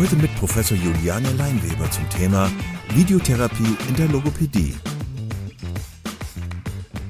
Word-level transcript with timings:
Heute 0.00 0.16
mit 0.16 0.34
Professor 0.36 0.78
Juliane 0.78 1.30
Leinweber 1.36 1.90
zum 1.90 2.08
Thema 2.08 2.50
Videotherapie 2.94 3.76
in 3.86 3.96
der 3.96 4.08
Logopädie. 4.08 4.74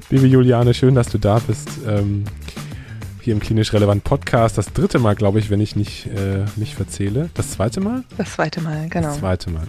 Liebe 0.09 0.27
Juliane, 0.27 0.73
schön, 0.73 0.93
dass 0.93 1.07
du 1.07 1.17
da 1.17 1.39
bist. 1.39 1.69
Ähm, 1.87 2.25
hier 3.21 3.31
im 3.31 3.39
Klinisch 3.39 3.71
Relevant 3.71 4.03
Podcast. 4.03 4.57
Das 4.57 4.73
dritte 4.73 4.99
Mal, 4.99 5.15
glaube 5.15 5.39
ich, 5.39 5.49
wenn 5.49 5.61
ich 5.61 5.77
nicht 5.77 6.07
äh, 6.07 6.43
mich 6.57 6.75
verzähle. 6.75 7.29
Das 7.33 7.51
zweite 7.51 7.79
Mal? 7.79 8.03
Das 8.17 8.33
zweite 8.33 8.59
Mal, 8.59 8.89
genau. 8.89 9.07
Das 9.07 9.19
zweite 9.19 9.51
Mal. 9.51 9.67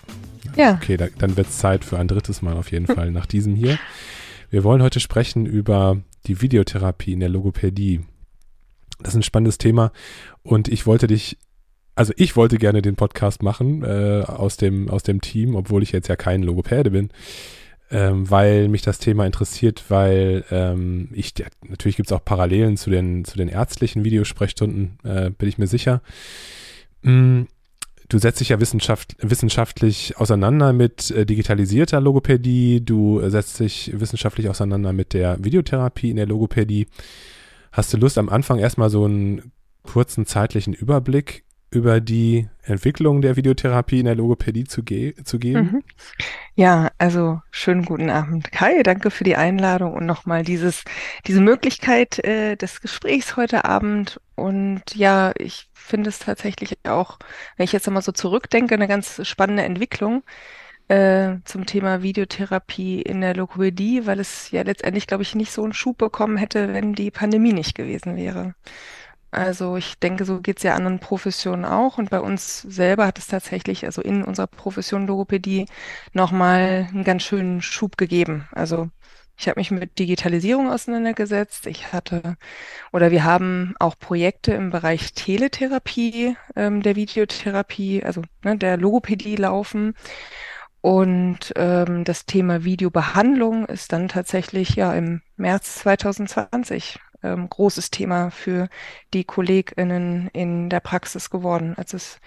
Ja. 0.56 0.74
Okay, 0.74 0.96
da, 0.96 1.06
dann 1.16 1.36
wird 1.36 1.46
es 1.46 1.58
Zeit 1.58 1.84
für 1.84 2.00
ein 2.00 2.08
drittes 2.08 2.42
Mal 2.42 2.56
auf 2.56 2.72
jeden 2.72 2.86
Fall 2.92 3.12
nach 3.12 3.27
diesem 3.27 3.54
hier. 3.54 3.78
Wir 4.50 4.64
wollen 4.64 4.82
heute 4.82 4.98
sprechen 4.98 5.46
über 5.46 5.96
die 6.27 6.41
Videotherapie 6.41 7.12
in 7.12 7.20
der 7.20 7.28
Logopädie. 7.28 8.00
Das 8.98 9.14
ist 9.14 9.20
ein 9.20 9.22
spannendes 9.22 9.58
Thema 9.58 9.92
und 10.42 10.66
ich 10.66 10.88
wollte 10.88 11.06
dich 11.06 11.38
also 11.94 12.12
ich 12.16 12.36
wollte 12.36 12.58
gerne 12.58 12.82
den 12.82 12.96
Podcast 12.96 13.42
machen 13.42 13.82
äh, 13.82 14.24
aus, 14.26 14.56
dem, 14.56 14.88
aus 14.88 15.02
dem 15.02 15.20
Team, 15.20 15.54
obwohl 15.54 15.82
ich 15.82 15.92
jetzt 15.92 16.08
ja 16.08 16.16
kein 16.16 16.42
Logopäde 16.42 16.90
bin, 16.90 17.10
ähm, 17.90 18.30
weil 18.30 18.68
mich 18.68 18.82
das 18.82 18.98
Thema 18.98 19.26
interessiert, 19.26 19.84
weil 19.88 20.44
ähm, 20.50 21.08
ich, 21.12 21.34
natürlich 21.68 21.96
gibt 21.96 22.08
es 22.08 22.12
auch 22.12 22.24
Parallelen 22.24 22.76
zu 22.76 22.90
den, 22.90 23.24
zu 23.24 23.36
den 23.36 23.48
ärztlichen 23.48 24.04
Videosprechstunden, 24.04 24.98
äh, 25.04 25.30
bin 25.30 25.48
ich 25.48 25.58
mir 25.58 25.66
sicher. 25.66 26.00
Mm, 27.02 27.42
du 28.08 28.18
setzt 28.18 28.40
dich 28.40 28.48
ja 28.48 28.60
wissenschaft, 28.60 29.16
wissenschaftlich 29.20 30.16
auseinander 30.16 30.72
mit 30.72 31.10
äh, 31.10 31.26
digitalisierter 31.26 32.00
Logopädie, 32.00 32.82
du 32.82 33.20
setzt 33.28 33.60
dich 33.60 33.92
wissenschaftlich 33.94 34.48
auseinander 34.48 34.94
mit 34.94 35.12
der 35.12 35.44
Videotherapie 35.44 36.10
in 36.10 36.16
der 36.16 36.26
Logopädie. 36.26 36.86
Hast 37.70 37.92
du 37.92 37.98
Lust, 37.98 38.16
am 38.16 38.30
Anfang 38.30 38.58
erstmal 38.58 38.88
so 38.88 39.04
einen 39.04 39.52
kurzen 39.82 40.24
zeitlichen 40.24 40.72
Überblick 40.72 41.44
über 41.73 42.01
die 42.01 42.48
Entwicklung 42.65 43.23
der 43.23 43.37
Videotherapie 43.37 44.01
in 44.01 44.05
der 44.05 44.15
Logopädie 44.15 44.65
zu, 44.65 44.83
ge 44.83 45.15
zu 45.25 45.39
geben? 45.39 45.70
Mhm. 45.73 45.83
Ja, 46.55 46.91
also 46.98 47.41
schönen 47.51 47.84
guten 47.84 48.11
Abend, 48.11 48.53
Kai. 48.53 48.83
Danke 48.83 49.11
für 49.11 49.25
die 49.25 49.37
Einladung 49.37 49.95
und 49.95 50.05
nochmal 50.05 50.45
dieses, 50.45 50.84
diese 51.27 51.41
Möglichkeit 51.41 52.23
äh, 52.25 52.56
des 52.56 52.83
Gesprächs 52.83 53.37
heute 53.37 53.65
Abend. 53.65 54.20
Und 54.34 54.83
ja, 54.95 55.33
ich 55.39 55.70
finde 55.73 56.11
es 56.11 56.19
tatsächlich 56.19 56.78
auch, 56.84 57.19
wenn 57.56 57.65
ich 57.65 57.73
jetzt 57.73 57.89
einmal 57.89 58.03
so 58.03 58.12
zurückdenke, 58.12 58.75
eine 58.75 58.87
ganz 58.87 59.27
spannende 59.27 59.62
Entwicklung 59.62 60.23
äh, 60.89 61.37
zum 61.45 61.65
Thema 61.65 62.03
Videotherapie 62.03 63.00
in 63.00 63.23
der 63.23 63.34
Logopädie, 63.34 64.06
weil 64.06 64.20
es 64.20 64.50
ja 64.50 64.62
letztendlich, 64.62 65.06
glaube 65.06 65.23
ich, 65.23 65.34
nicht 65.34 65.53
so 65.53 65.65
einen 65.65 65.73
Schub 65.73 65.97
bekommen 65.97 66.37
hätte, 66.37 66.75
wenn 66.75 66.93
die 66.93 67.11
Pandemie 67.11 67.55
nicht 67.55 67.75
gewesen 67.75 68.17
wäre. 68.17 68.55
Also 69.33 69.77
ich 69.78 69.98
denke, 69.98 70.27
so 70.27 70.41
geht 70.41 70.58
es 70.58 70.62
ja 70.62 70.75
anderen 70.75 71.00
Professionen 71.00 71.64
auch. 71.64 71.98
Und 71.98 72.11
bei 72.11 72.20
uns 72.20 72.61
selber 72.62 73.06
hat 73.06 73.19
es 73.19 73.27
tatsächlich, 73.27 73.86
also 73.86 74.02
in 74.02 74.22
unserer 74.22 74.47
Profession 74.47 75.06
Logopädie, 75.06 75.66
nochmal 76.12 76.88
einen 76.91 77.03
ganz 77.04 77.22
schönen 77.22 77.62
Schub 77.62 77.97
gegeben. 77.97 78.47
Also 78.53 78.91
ich 79.38 79.48
habe 79.48 79.59
mich 79.59 79.70
mit 79.70 79.98
Digitalisierung 79.98 80.70
auseinandergesetzt. 80.70 81.66
Ich 81.66 81.94
hatte 81.94 82.37
oder 82.93 83.10
wir 83.10 83.25
haben 83.25 83.75
auch 83.81 83.98
Projekte 83.98 84.53
im 84.53 84.69
Bereich 84.70 85.15
Teletherapie, 85.15 86.37
ähm, 86.54 86.82
der 86.82 86.94
Videotherapie, 86.97 88.04
also 88.04 88.22
ne, 88.44 88.59
der 88.59 88.76
Logopädie 88.76 89.37
laufen. 89.37 89.94
Und 90.82 91.54
ähm, 91.56 92.04
das 92.04 92.26
Thema 92.26 92.64
Videobehandlung 92.64 93.66
ist 93.66 93.93
dann 93.93 94.09
tatsächlich 94.09 94.75
ja 94.76 94.93
im 94.93 95.22
März 95.37 95.76
2020 95.76 96.99
ähm, 97.22 97.49
großes 97.49 97.91
Thema 97.91 98.31
für 98.31 98.69
die 99.15 99.25
KollegInnen 99.25 100.28
in 100.33 100.71
der 100.71 100.81
Praxis 100.81 101.31
geworden, 101.31 101.75
als 101.77 101.94
es 101.94 102.21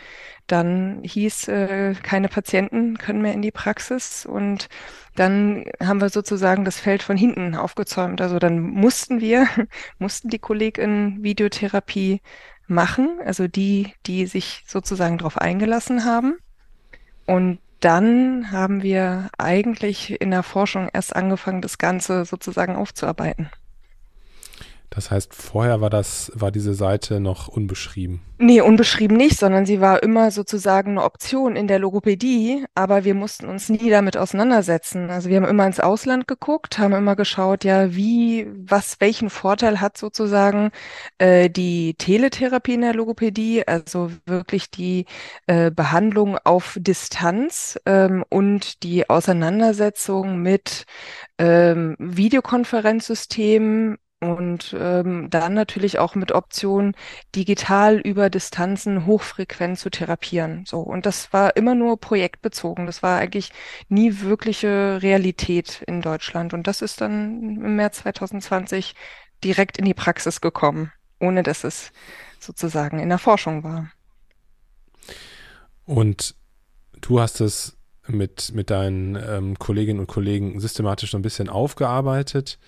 dann 0.47 1.01
hieß, 1.03 1.47
äh, 1.47 1.95
keine 2.01 2.29
Patienten 2.29 2.97
können 2.97 3.21
mehr 3.21 3.33
in 3.33 3.41
die 3.41 3.51
Praxis 3.51 4.25
und 4.25 4.69
dann 5.15 5.65
haben 5.81 6.01
wir 6.01 6.09
sozusagen 6.09 6.65
das 6.65 6.79
Feld 6.79 7.01
von 7.01 7.17
hinten 7.17 7.55
aufgezäumt. 7.55 8.21
Also 8.21 8.37
dann 8.37 8.59
mussten 8.59 9.21
wir, 9.21 9.47
mussten 9.97 10.29
die 10.29 10.39
KollegInnen 10.39 11.23
Videotherapie 11.23 12.21
machen, 12.67 13.19
also 13.23 13.47
die, 13.47 13.93
die 14.05 14.25
sich 14.25 14.63
sozusagen 14.67 15.17
darauf 15.17 15.37
eingelassen 15.37 16.05
haben. 16.05 16.37
Und 17.25 17.59
dann 17.79 18.51
haben 18.51 18.83
wir 18.83 19.29
eigentlich 19.37 20.19
in 20.19 20.31
der 20.31 20.43
Forschung 20.43 20.89
erst 20.93 21.15
angefangen, 21.15 21.61
das 21.61 21.77
Ganze 21.77 22.25
sozusagen 22.25 22.75
aufzuarbeiten. 22.75 23.49
Das 24.95 25.11
heißt, 25.11 25.35
vorher 25.35 25.81
war 25.81 25.89
das, 25.89 26.31
war 26.35 26.51
diese 26.51 26.73
Seite 26.73 27.19
noch 27.19 27.49
unbeschrieben. 27.49 28.21
Nee, 28.37 28.61
unbeschrieben 28.61 29.15
nicht, 29.15 29.37
sondern 29.37 29.65
sie 29.65 29.79
war 29.81 30.03
immer 30.03 30.31
sozusagen 30.31 30.91
eine 30.91 31.03
Option 31.03 31.55
in 31.55 31.67
der 31.67 31.79
Logopädie, 31.79 32.65
aber 32.75 33.03
wir 33.03 33.13
mussten 33.13 33.47
uns 33.47 33.69
nie 33.69 33.89
damit 33.89 34.17
auseinandersetzen. 34.17 35.09
Also 35.09 35.29
wir 35.29 35.37
haben 35.37 35.45
immer 35.45 35.65
ins 35.65 35.79
Ausland 35.79 36.27
geguckt, 36.27 36.79
haben 36.79 36.93
immer 36.93 37.15
geschaut, 37.15 37.65
ja, 37.65 37.93
wie, 37.93 38.47
was, 38.55 39.01
welchen 39.01 39.29
Vorteil 39.29 39.79
hat 39.81 39.97
sozusagen 39.97 40.71
äh, 41.17 41.49
die 41.49 41.95
Teletherapie 41.95 42.73
in 42.73 42.81
der 42.81 42.93
Logopädie, 42.93 43.67
also 43.67 44.11
wirklich 44.25 44.69
die 44.69 45.05
äh, 45.47 45.71
Behandlung 45.71 46.37
auf 46.43 46.77
Distanz 46.79 47.79
ähm, 47.85 48.23
und 48.29 48.83
die 48.83 49.09
Auseinandersetzung 49.09 50.41
mit 50.41 50.85
ähm, 51.37 51.95
Videokonferenzsystemen 51.99 53.97
und 54.21 54.75
ähm, 54.79 55.29
dann 55.29 55.53
natürlich 55.53 55.99
auch 55.99 56.15
mit 56.15 56.31
Option, 56.31 56.95
digital 57.35 57.97
über 57.97 58.29
Distanzen 58.29 59.05
hochfrequent 59.05 59.77
zu 59.77 59.89
therapieren. 59.89 60.63
So. 60.65 60.79
Und 60.79 61.05
das 61.05 61.33
war 61.33 61.55
immer 61.55 61.75
nur 61.75 61.99
projektbezogen. 61.99 62.85
Das 62.85 63.03
war 63.03 63.19
eigentlich 63.19 63.51
nie 63.89 64.21
wirkliche 64.21 65.01
Realität 65.01 65.83
in 65.85 66.01
Deutschland. 66.01 66.53
Und 66.53 66.67
das 66.67 66.81
ist 66.81 67.01
dann 67.01 67.41
im 67.41 67.75
März 67.75 67.99
2020 67.99 68.95
direkt 69.43 69.77
in 69.77 69.85
die 69.85 69.93
Praxis 69.93 70.41
gekommen, 70.41 70.91
ohne 71.19 71.43
dass 71.43 71.63
es 71.63 71.91
sozusagen 72.39 72.99
in 72.99 73.09
der 73.09 73.19
Forschung 73.19 73.63
war. 73.63 73.91
Und 75.85 76.35
du 77.01 77.19
hast 77.19 77.41
es 77.41 77.77
mit, 78.07 78.53
mit 78.53 78.69
deinen 78.69 79.15
ähm, 79.15 79.59
Kolleginnen 79.59 79.99
und 79.99 80.07
Kollegen 80.07 80.59
systematisch 80.59 81.11
so 81.11 81.17
ein 81.17 81.23
bisschen 81.23 81.49
aufgearbeitet. 81.49 82.59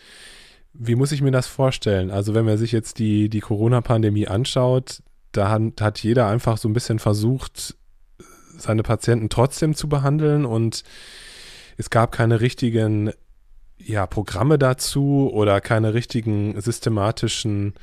Wie 0.79 0.95
muss 0.95 1.11
ich 1.11 1.21
mir 1.21 1.31
das 1.31 1.47
vorstellen? 1.47 2.11
Also 2.11 2.33
wenn 2.33 2.45
man 2.45 2.57
sich 2.57 2.71
jetzt 2.71 2.99
die, 2.99 3.29
die 3.29 3.39
Corona-Pandemie 3.39 4.27
anschaut, 4.27 5.01
da 5.31 5.49
hat, 5.49 5.81
hat 5.81 5.99
jeder 6.03 6.27
einfach 6.27 6.57
so 6.57 6.69
ein 6.69 6.73
bisschen 6.73 6.99
versucht, 6.99 7.75
seine 8.57 8.83
Patienten 8.83 9.29
trotzdem 9.29 9.75
zu 9.75 9.87
behandeln 9.89 10.45
und 10.45 10.83
es 11.77 11.89
gab 11.89 12.11
keine 12.11 12.41
richtigen 12.41 13.11
ja, 13.77 14.07
Programme 14.07 14.57
dazu 14.57 15.29
oder 15.31 15.61
keine 15.61 15.93
richtigen 15.93 16.59
systematischen 16.59 17.75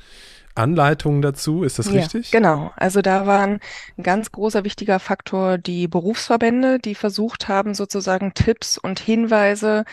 Anleitungen 0.55 1.21
dazu, 1.21 1.63
ist 1.63 1.79
das 1.79 1.87
ja, 1.87 2.01
richtig? 2.01 2.31
Genau, 2.31 2.71
also 2.77 3.01
da 3.01 3.27
waren 3.27 3.59
ein 3.97 4.03
ganz 4.03 4.31
großer 4.31 4.63
wichtiger 4.63 4.99
Faktor 4.99 5.57
die 5.57 5.89
Berufsverbände, 5.89 6.79
die 6.79 6.95
versucht 6.95 7.49
haben, 7.49 7.73
sozusagen 7.73 8.33
Tipps 8.33 8.77
und 8.77 8.99
Hinweise 8.99 9.83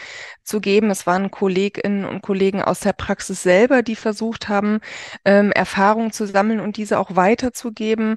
zu 0.44 0.60
geben. 0.60 0.90
Es 0.90 1.06
waren 1.06 1.30
Kolleginnen 1.30 2.04
und 2.04 2.22
Kollegen 2.22 2.62
aus 2.62 2.80
der 2.80 2.92
Praxis 2.92 3.42
selber, 3.42 3.82
die 3.82 3.96
versucht 3.96 4.48
haben, 4.48 4.80
ähm, 5.24 5.52
Erfahrungen 5.52 6.12
zu 6.12 6.26
sammeln 6.26 6.60
und 6.60 6.76
diese 6.76 6.98
auch 6.98 7.16
weiterzugeben. 7.16 8.16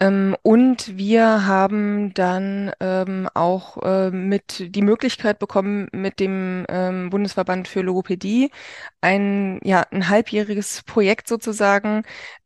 Ähm, 0.00 0.36
und 0.42 0.96
wir 0.96 1.46
haben 1.46 2.14
dann 2.14 2.72
ähm, 2.80 3.28
auch 3.34 3.82
äh, 3.82 4.10
mit 4.10 4.74
die 4.74 4.82
Möglichkeit 4.82 5.38
bekommen, 5.38 5.88
mit 5.92 6.20
dem 6.20 6.64
ähm, 6.68 7.10
Bundesverband 7.10 7.68
für 7.68 7.82
Logopädie 7.82 8.50
ein, 9.00 9.60
ja, 9.62 9.84
ein 9.90 10.08
halbjähriges 10.08 10.82
Projekt 10.84 11.28
sozusagen 11.28 12.02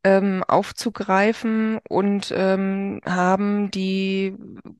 ähm, 0.09 0.43
aufzugreifen 0.47 1.79
und 1.89 2.33
ähm, 2.37 3.01
haben 3.05 3.71
die 3.71 4.35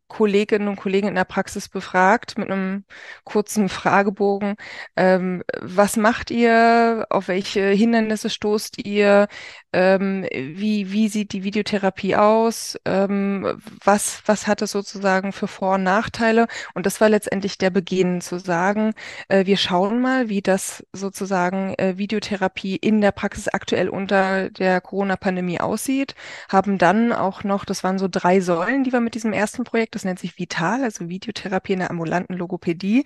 Kolleginnen 0.09 0.69
und 0.69 0.77
Kollegen 0.77 1.09
in 1.09 1.15
der 1.15 1.25
Praxis 1.25 1.69
befragt 1.69 2.39
mit 2.39 2.51
einem 2.51 2.85
kurzen 3.25 3.69
Fragebogen. 3.69 4.57
Ähm, 4.97 5.43
was 5.61 5.97
macht 5.97 6.31
ihr? 6.31 7.07
Auf 7.11 7.29
welche 7.29 7.69
Hindernisse 7.71 8.31
stoßt 8.31 8.85
ihr? 8.87 9.29
Ähm, 9.73 10.27
wie, 10.33 10.93
wie 10.93 11.09
sieht 11.09 11.33
die 11.33 11.45
Videotherapie 11.45 12.17
aus? 12.17 12.79
Ähm, 12.87 13.61
was, 13.85 14.23
was 14.25 14.47
hat 14.47 14.63
es 14.63 14.71
sozusagen 14.71 15.33
für 15.33 15.47
Vor- 15.47 15.75
und 15.75 15.83
Nachteile? 15.83 16.47
Und 16.75 16.87
das 16.87 17.01
war 17.01 17.11
letztendlich 17.11 17.59
der 17.59 17.71
Beginn 17.71 18.23
zu 18.23 18.39
sagen, 18.39 18.95
äh, 19.29 19.45
wir 19.45 19.59
schauen 19.59 20.01
mal, 20.01 20.29
wie 20.31 20.41
das 20.41 20.87
sozusagen 20.93 21.75
äh, 21.75 21.99
Videotherapie 21.99 22.77
in 22.77 23.03
der 23.03 23.13
Praxis 23.13 23.49
aktuell 23.49 23.91
unter 23.91 24.49
der 24.49 24.81
Corona-Pandemie 24.81 25.61
aussieht. 25.61 26.15
Haben 26.49 26.79
dann 26.79 27.13
auch 27.13 27.45
noch, 27.45 27.67
das 27.67 27.85
waren 27.85 27.99
so 27.99 28.09
drei 28.11 28.41
Säulen, 28.41 28.85
die 28.85 28.93
wir 28.93 29.01
mit 29.01 29.15
diesem 29.15 29.35
ersten 29.35 29.65
Projekt, 29.65 29.95
das 29.95 30.05
nennt 30.05 30.19
sich 30.19 30.39
Vital, 30.39 30.83
also 30.83 31.09
Videotherapie 31.09 31.75
in 31.75 31.81
der 31.81 31.91
ambulanten 31.91 32.37
Logopädie. 32.37 33.05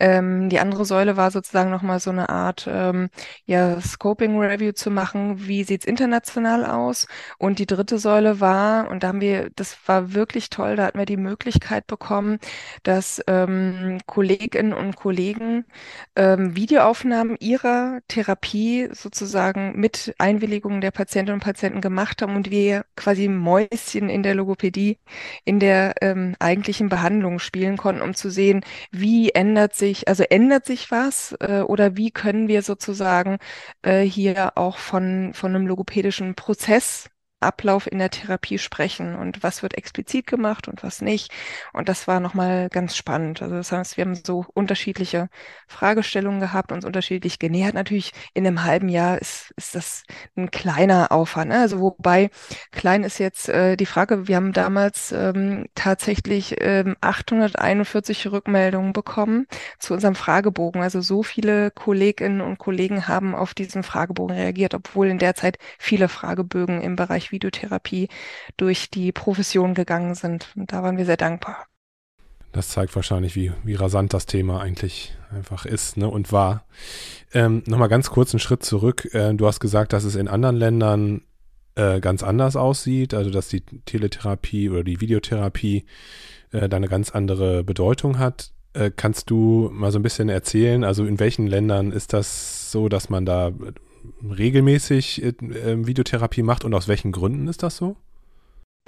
Ähm, 0.00 0.48
die 0.48 0.58
andere 0.60 0.84
Säule 0.84 1.16
war 1.16 1.30
sozusagen 1.30 1.70
nochmal 1.70 2.00
so 2.00 2.10
eine 2.10 2.28
Art 2.30 2.66
ähm, 2.70 3.10
ja, 3.44 3.80
Scoping-Review 3.80 4.72
zu 4.72 4.90
machen, 4.90 5.46
wie 5.46 5.64
sieht's 5.64 5.86
international 5.98 6.64
aus. 6.64 7.06
Und 7.38 7.58
die 7.58 7.66
dritte 7.66 7.98
Säule 7.98 8.40
war, 8.40 8.88
und 8.88 9.02
da 9.02 9.08
haben 9.08 9.20
wir, 9.20 9.50
das 9.56 9.76
war 9.86 10.14
wirklich 10.14 10.50
toll, 10.50 10.76
da 10.76 10.86
hatten 10.86 10.98
wir 10.98 11.06
die 11.06 11.16
Möglichkeit 11.16 11.86
bekommen, 11.86 12.38
dass 12.84 13.20
ähm, 13.26 13.98
Kolleginnen 14.06 14.72
und 14.72 14.96
Kollegen 14.96 15.64
ähm, 16.16 16.54
Videoaufnahmen 16.54 17.36
ihrer 17.40 17.98
Therapie 18.08 18.88
sozusagen 18.92 19.78
mit 19.78 20.14
Einwilligung 20.18 20.80
der 20.80 20.92
Patientinnen 20.92 21.40
und 21.40 21.44
Patienten 21.44 21.80
gemacht 21.80 22.22
haben 22.22 22.36
und 22.36 22.50
wir 22.50 22.84
quasi 22.96 23.28
Mäuschen 23.28 24.08
in 24.08 24.22
der 24.22 24.34
Logopädie 24.34 24.98
in 25.44 25.58
der 25.58 25.94
ähm, 26.00 26.36
eigentlichen 26.38 26.88
Behandlung 26.88 27.38
spielen 27.40 27.76
konnten, 27.76 28.02
um 28.02 28.14
zu 28.14 28.30
sehen, 28.30 28.64
wie 28.92 29.30
ändert 29.30 29.74
sich, 29.74 30.08
also 30.08 30.22
ändert 30.24 30.66
sich 30.66 30.90
was 30.90 31.34
äh, 31.40 31.60
oder 31.62 31.96
wie 31.96 32.10
können 32.12 32.48
wir 32.48 32.62
sozusagen 32.62 33.38
äh, 33.82 34.02
hier 34.02 34.56
auch 34.56 34.78
von, 34.78 35.32
von 35.34 35.54
einem 35.54 35.66
logopädischen 35.88 36.34
Prozess 36.34 37.08
Ablauf 37.40 37.90
in 37.90 37.98
der 37.98 38.10
Therapie 38.10 38.58
sprechen 38.58 39.14
und 39.14 39.42
was 39.42 39.62
wird 39.62 39.74
explizit 39.74 40.26
gemacht 40.26 40.68
und 40.68 40.82
was 40.82 41.00
nicht. 41.00 41.32
Und 41.72 41.88
das 41.88 42.08
war 42.08 42.20
nochmal 42.20 42.68
ganz 42.68 42.96
spannend. 42.96 43.42
Also 43.42 43.54
das 43.54 43.70
heißt, 43.70 43.96
wir 43.96 44.04
haben 44.04 44.16
so 44.16 44.44
unterschiedliche 44.54 45.28
Fragestellungen 45.68 46.40
gehabt, 46.40 46.72
uns 46.72 46.84
unterschiedlich 46.84 47.38
genähert. 47.38 47.74
Natürlich 47.74 48.12
in 48.34 48.46
einem 48.46 48.64
halben 48.64 48.88
Jahr 48.88 49.18
ist, 49.18 49.52
ist 49.56 49.74
das 49.74 50.02
ein 50.36 50.50
kleiner 50.50 51.12
Aufwand. 51.12 51.50
Ne? 51.50 51.60
Also 51.60 51.80
wobei 51.80 52.30
klein 52.72 53.04
ist 53.04 53.18
jetzt 53.18 53.48
äh, 53.48 53.76
die 53.76 53.86
Frage, 53.86 54.26
wir 54.26 54.36
haben 54.36 54.52
damals 54.52 55.12
ähm, 55.12 55.66
tatsächlich 55.74 56.56
ähm, 56.60 56.96
841 57.00 58.32
Rückmeldungen 58.32 58.92
bekommen 58.92 59.46
zu 59.78 59.94
unserem 59.94 60.16
Fragebogen. 60.16 60.82
Also 60.82 61.00
so 61.00 61.22
viele 61.22 61.70
Kolleginnen 61.70 62.40
und 62.40 62.58
Kollegen 62.58 63.06
haben 63.06 63.34
auf 63.34 63.54
diesen 63.54 63.82
Fragebogen 63.84 64.36
reagiert, 64.36 64.74
obwohl 64.74 65.08
in 65.08 65.18
der 65.18 65.34
Zeit 65.34 65.58
viele 65.78 66.08
Fragebögen 66.08 66.82
im 66.82 66.96
Bereich 66.96 67.27
Videotherapie 67.32 68.08
durch 68.56 68.90
die 68.90 69.12
Profession 69.12 69.74
gegangen 69.74 70.14
sind. 70.14 70.48
Und 70.56 70.72
da 70.72 70.82
waren 70.82 70.96
wir 70.96 71.06
sehr 71.06 71.16
dankbar. 71.16 71.66
Das 72.52 72.68
zeigt 72.68 72.96
wahrscheinlich, 72.96 73.36
wie, 73.36 73.52
wie 73.62 73.74
rasant 73.74 74.14
das 74.14 74.26
Thema 74.26 74.60
eigentlich 74.60 75.14
einfach 75.30 75.66
ist 75.66 75.96
ne, 75.96 76.08
und 76.08 76.32
war. 76.32 76.64
Ähm, 77.34 77.62
Nochmal 77.66 77.88
ganz 77.88 78.10
kurz 78.10 78.32
einen 78.32 78.40
Schritt 78.40 78.64
zurück. 78.64 79.08
Äh, 79.12 79.34
du 79.34 79.46
hast 79.46 79.60
gesagt, 79.60 79.92
dass 79.92 80.04
es 80.04 80.14
in 80.14 80.28
anderen 80.28 80.56
Ländern 80.56 81.22
äh, 81.74 82.00
ganz 82.00 82.22
anders 82.22 82.56
aussieht, 82.56 83.14
also 83.14 83.30
dass 83.30 83.48
die 83.48 83.60
Teletherapie 83.60 84.70
oder 84.70 84.82
die 84.82 85.00
Videotherapie 85.00 85.84
äh, 86.52 86.68
da 86.68 86.76
eine 86.76 86.88
ganz 86.88 87.10
andere 87.10 87.62
Bedeutung 87.64 88.18
hat. 88.18 88.52
Äh, 88.72 88.90
kannst 88.94 89.30
du 89.30 89.70
mal 89.72 89.92
so 89.92 89.98
ein 89.98 90.02
bisschen 90.02 90.28
erzählen, 90.28 90.84
also 90.84 91.04
in 91.04 91.20
welchen 91.20 91.46
Ländern 91.46 91.92
ist 91.92 92.12
das 92.12 92.70
so, 92.72 92.88
dass 92.88 93.10
man 93.10 93.26
da 93.26 93.52
regelmäßig 94.22 95.22
äh, 95.22 95.28
ähm, 95.64 95.86
Videotherapie 95.86 96.42
macht 96.42 96.64
und 96.64 96.74
aus 96.74 96.88
welchen 96.88 97.12
Gründen 97.12 97.48
ist 97.48 97.62
das 97.62 97.76
so? 97.76 97.96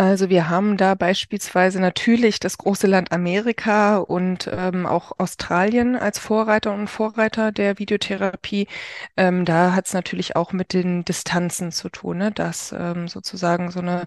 Also 0.00 0.30
wir 0.30 0.48
haben 0.48 0.78
da 0.78 0.94
beispielsweise 0.94 1.78
natürlich 1.78 2.40
das 2.40 2.56
große 2.56 2.86
Land 2.86 3.12
Amerika 3.12 3.98
und 3.98 4.48
ähm, 4.50 4.86
auch 4.86 5.12
Australien 5.18 5.94
als 5.94 6.18
Vorreiter 6.18 6.72
und 6.72 6.88
Vorreiter 6.88 7.52
der 7.52 7.78
Videotherapie. 7.78 8.66
Ähm, 9.18 9.44
da 9.44 9.74
hat 9.74 9.88
es 9.88 9.92
natürlich 9.92 10.36
auch 10.36 10.54
mit 10.54 10.72
den 10.72 11.04
Distanzen 11.04 11.70
zu 11.70 11.90
tun, 11.90 12.16
ne? 12.16 12.32
dass 12.32 12.72
ähm, 12.72 13.08
sozusagen 13.08 13.70
so 13.70 13.80
eine 13.80 14.06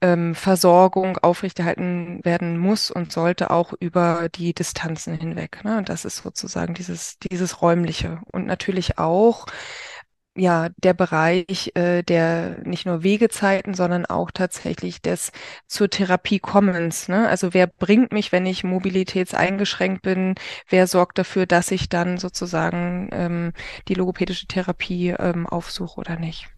ähm, 0.00 0.34
Versorgung 0.34 1.16
aufrechterhalten 1.18 2.24
werden 2.24 2.58
muss 2.58 2.90
und 2.90 3.12
sollte 3.12 3.52
auch 3.52 3.72
über 3.78 4.28
die 4.34 4.52
Distanzen 4.52 5.14
hinweg. 5.14 5.62
Ne? 5.62 5.84
Das 5.84 6.04
ist 6.04 6.16
sozusagen 6.24 6.74
dieses, 6.74 7.20
dieses 7.20 7.62
räumliche 7.62 8.18
und 8.32 8.46
natürlich 8.46 8.98
auch 8.98 9.46
ja, 10.40 10.70
der 10.78 10.94
Bereich 10.94 11.72
äh, 11.74 12.02
der 12.02 12.56
nicht 12.64 12.86
nur 12.86 13.02
Wegezeiten, 13.02 13.74
sondern 13.74 14.06
auch 14.06 14.30
tatsächlich 14.30 15.02
des 15.02 15.32
zur 15.66 15.90
Therapie 15.90 16.38
kommens. 16.38 17.08
Ne? 17.08 17.28
Also 17.28 17.52
wer 17.52 17.66
bringt 17.66 18.12
mich, 18.12 18.32
wenn 18.32 18.46
ich 18.46 18.64
mobilitätseingeschränkt 18.64 20.00
bin? 20.00 20.36
Wer 20.68 20.86
sorgt 20.86 21.18
dafür, 21.18 21.44
dass 21.44 21.70
ich 21.70 21.90
dann 21.90 22.16
sozusagen 22.16 23.10
ähm, 23.12 23.52
die 23.88 23.94
logopädische 23.94 24.46
Therapie 24.46 25.10
ähm, 25.10 25.46
aufsuche 25.46 26.00
oder 26.00 26.18
nicht? 26.18 26.48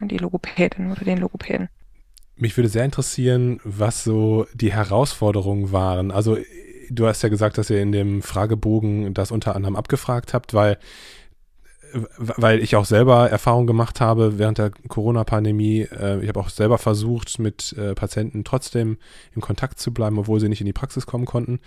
Die 0.00 0.18
Logopädin 0.18 0.92
oder 0.92 1.04
den 1.04 1.18
Logopäden. 1.18 1.68
Mich 2.36 2.56
würde 2.56 2.68
sehr 2.68 2.84
interessieren, 2.84 3.60
was 3.64 4.04
so 4.04 4.46
die 4.54 4.72
Herausforderungen 4.72 5.72
waren. 5.72 6.12
Also 6.12 6.38
du 6.90 7.06
hast 7.06 7.22
ja 7.22 7.28
gesagt, 7.28 7.58
dass 7.58 7.70
ihr 7.70 7.82
in 7.82 7.92
dem 7.92 8.22
Fragebogen 8.22 9.14
das 9.14 9.32
unter 9.32 9.56
anderem 9.56 9.76
abgefragt 9.76 10.32
habt, 10.32 10.54
weil 10.54 10.78
weil 12.16 12.60
ich 12.60 12.76
auch 12.76 12.84
selber 12.84 13.30
Erfahrung 13.30 13.66
gemacht 13.66 14.00
habe 14.00 14.38
während 14.38 14.58
der 14.58 14.70
Corona-Pandemie. 14.88 15.82
Äh, 15.82 16.22
ich 16.22 16.28
habe 16.28 16.40
auch 16.40 16.48
selber 16.48 16.78
versucht, 16.78 17.38
mit 17.38 17.74
äh, 17.78 17.94
Patienten 17.94 18.44
trotzdem 18.44 18.98
in 19.34 19.40
Kontakt 19.40 19.78
zu 19.78 19.92
bleiben, 19.92 20.18
obwohl 20.18 20.40
sie 20.40 20.48
nicht 20.48 20.60
in 20.60 20.66
die 20.66 20.72
Praxis 20.72 21.06
kommen 21.06 21.26
konnten. 21.26 21.60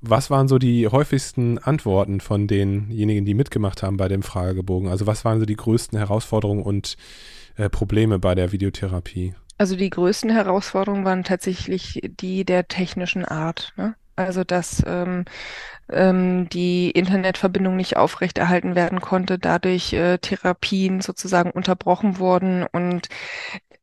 Was 0.00 0.30
waren 0.30 0.48
so 0.48 0.58
die 0.58 0.88
häufigsten 0.88 1.58
Antworten 1.58 2.20
von 2.20 2.46
denjenigen, 2.46 3.24
die 3.24 3.34
mitgemacht 3.34 3.82
haben 3.82 3.96
bei 3.96 4.08
dem 4.08 4.22
Fragebogen? 4.22 4.88
Also 4.88 5.06
was 5.06 5.24
waren 5.24 5.40
so 5.40 5.46
die 5.46 5.56
größten 5.56 5.98
Herausforderungen 5.98 6.62
und 6.62 6.96
äh, 7.56 7.70
Probleme 7.70 8.18
bei 8.18 8.34
der 8.34 8.52
Videotherapie? 8.52 9.34
Also 9.58 9.74
die 9.74 9.88
größten 9.88 10.30
Herausforderungen 10.30 11.04
waren 11.04 11.24
tatsächlich 11.24 12.00
die 12.20 12.44
der 12.44 12.68
technischen 12.68 13.24
Art. 13.24 13.72
Ne? 13.76 13.94
Also 14.16 14.44
dass 14.44 14.82
ähm, 14.86 15.24
ähm, 15.90 16.48
die 16.48 16.90
Internetverbindung 16.90 17.76
nicht 17.76 17.96
aufrechterhalten 17.96 18.74
werden 18.74 19.00
konnte, 19.00 19.38
dadurch 19.38 19.92
äh, 19.92 20.18
Therapien 20.18 21.00
sozusagen 21.00 21.50
unterbrochen 21.50 22.18
wurden 22.18 22.64
und 22.72 23.08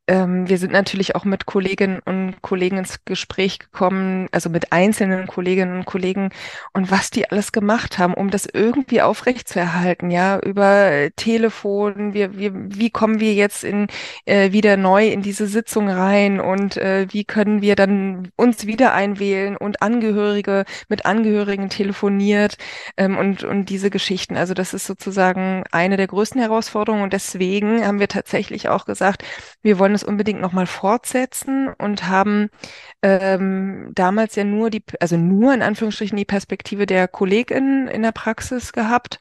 ähm, 0.07 0.50
wir 0.50 0.57
sind 0.57 0.73
natürlich 0.73 1.15
auch 1.15 1.24
mit 1.24 1.45
Kolleginnen 1.45 2.00
und 2.03 2.41
Kollegen 2.41 2.77
ins 2.77 3.05
Gespräch 3.05 3.60
gekommen, 3.60 4.27
also 4.33 4.50
mit 4.50 4.74
einzelnen 4.74 5.27
Kolleginnen 5.27 5.77
und 5.77 5.86
Kollegen 5.86 6.29
und 6.74 6.91
was 6.91 7.10
die 7.10 7.31
alles 7.31 7.53
gemacht 7.53 8.00
haben, 8.00 8.13
um 8.13 8.29
das 8.29 8.45
irgendwie 8.45 9.01
aufrechtzuerhalten, 9.01 10.12
ja, 10.12 10.39
über 10.39 11.10
Telefon, 11.15 12.13
wir, 12.13 12.38
wir, 12.38 12.51
wie 12.53 12.89
kommen 12.89 13.22
wir 13.22 13.33
jetzt 13.33 13.63
in, 13.63 13.88
äh, 14.25 14.51
wieder 14.51 14.75
neu 14.75 15.07
in 15.07 15.22
diese 15.22 15.48
Sitzung 15.48 15.89
rein 15.89 16.41
und 16.41 16.75
äh, 16.75 17.07
wie 17.12 17.24
können 17.24 17.62
wir 17.62 17.75
dann 17.77 18.29
uns 18.36 18.67
wieder 18.67 18.93
einwählen 18.93 19.55
und 19.55 19.81
Angehörige 19.81 20.65
mit 20.89 21.05
Angehörigen 21.05 21.69
telefoniert 21.69 22.57
ähm, 22.98 23.17
und, 23.17 23.45
und 23.45 23.69
diese 23.69 23.89
Geschichten. 23.89 24.36
Also 24.36 24.53
das 24.53 24.74
ist 24.74 24.86
sozusagen 24.86 25.63
eine 25.72 25.95
der 25.95 26.07
größten 26.07 26.41
Herausforderungen 26.41 27.03
und 27.03 27.13
deswegen 27.13 27.86
haben 27.86 28.01
wir 28.01 28.10
tatsächlich 28.10 28.67
auch 28.67 28.83
gesagt, 28.83 29.24
wir 29.62 29.79
wollen 29.79 29.92
wollen 29.93 29.95
es 29.95 30.03
unbedingt 30.03 30.41
nochmal 30.41 30.65
fortsetzen 30.65 31.69
und 31.77 32.07
haben 32.07 32.50
ähm, 33.03 33.91
damals 33.93 34.35
ja 34.35 34.43
nur 34.43 34.71
die, 34.71 34.83
also 35.00 35.17
nur 35.17 35.53
in 35.53 35.62
Anführungsstrichen 35.62 36.17
die 36.17 36.25
Perspektive 36.25 36.88
der 36.88 37.07
KollegInnen 37.07 37.88
in 37.88 38.01
der 38.01 38.12
Praxis 38.12 38.73
gehabt 38.73 39.19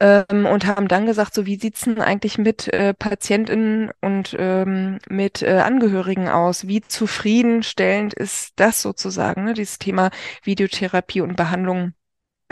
ähm, 0.00 0.46
und 0.46 0.66
haben 0.66 0.86
dann 0.88 1.06
gesagt, 1.06 1.34
so 1.34 1.46
wie 1.46 1.56
sieht's 1.58 1.82
denn 1.82 2.00
eigentlich 2.00 2.38
mit 2.38 2.68
äh, 2.72 2.94
PatientInnen 2.94 3.90
und 4.00 4.36
ähm, 4.38 4.98
mit 5.08 5.42
äh, 5.42 5.58
Angehörigen 5.58 6.28
aus? 6.28 6.68
Wie 6.68 6.80
zufriedenstellend 6.80 8.14
ist 8.14 8.52
das 8.56 8.80
sozusagen, 8.82 9.44
ne, 9.44 9.54
dieses 9.54 9.78
Thema 9.78 10.10
Videotherapie 10.44 11.22
und 11.22 11.36
Behandlung? 11.36 11.94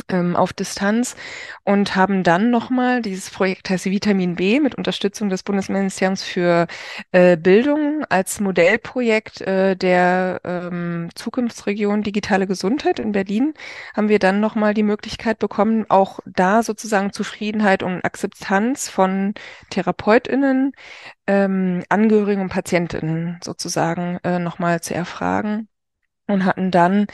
Ähm, 0.08 0.36
auf 0.36 0.52
Distanz 0.52 1.16
und 1.64 1.96
haben 1.96 2.22
dann 2.22 2.50
nochmal, 2.50 3.02
dieses 3.02 3.30
Projekt 3.30 3.70
heißt 3.70 3.86
Vitamin 3.86 4.36
B 4.36 4.60
mit 4.60 4.74
Unterstützung 4.74 5.28
des 5.28 5.42
Bundesministeriums 5.42 6.22
für 6.22 6.66
äh, 7.12 7.36
Bildung 7.36 8.04
als 8.08 8.40
Modellprojekt 8.40 9.40
äh, 9.42 9.76
der 9.76 10.40
ähm, 10.44 11.10
Zukunftsregion 11.14 12.02
Digitale 12.02 12.46
Gesundheit 12.46 12.98
in 12.98 13.12
Berlin, 13.12 13.54
haben 13.94 14.08
wir 14.08 14.18
dann 14.18 14.40
nochmal 14.40 14.74
die 14.74 14.82
Möglichkeit 14.82 15.38
bekommen, 15.38 15.86
auch 15.88 16.20
da 16.26 16.62
sozusagen 16.62 17.12
Zufriedenheit 17.12 17.82
und 17.82 18.04
Akzeptanz 18.04 18.88
von 18.88 19.34
TherapeutInnen, 19.70 20.72
ähm, 21.26 21.82
Angehörigen 21.88 22.42
und 22.42 22.48
PatientInnen 22.50 23.40
sozusagen 23.42 24.18
äh, 24.24 24.38
nochmal 24.38 24.80
zu 24.80 24.94
erfragen 24.94 25.68
und 26.28 26.44
hatten 26.44 26.70
dann, 26.70 27.06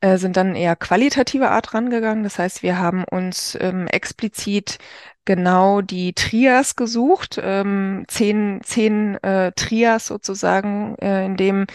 äh, 0.00 0.18
sind 0.18 0.36
dann 0.36 0.54
eher 0.56 0.76
qualitative 0.76 1.50
Art 1.50 1.74
rangegangen. 1.74 2.24
Das 2.24 2.38
heißt, 2.38 2.62
wir 2.62 2.78
haben 2.78 3.04
uns 3.10 3.56
ähm, 3.60 3.86
explizit 3.88 4.78
genau 5.24 5.80
die 5.82 6.12
Trias 6.14 6.76
gesucht, 6.76 7.40
ähm, 7.42 8.04
zehn, 8.08 8.60
zehn 8.62 9.22
äh, 9.22 9.52
Trias 9.56 10.06
sozusagen, 10.06 10.96
äh, 11.00 11.26
in 11.26 11.36
dem 11.36 11.66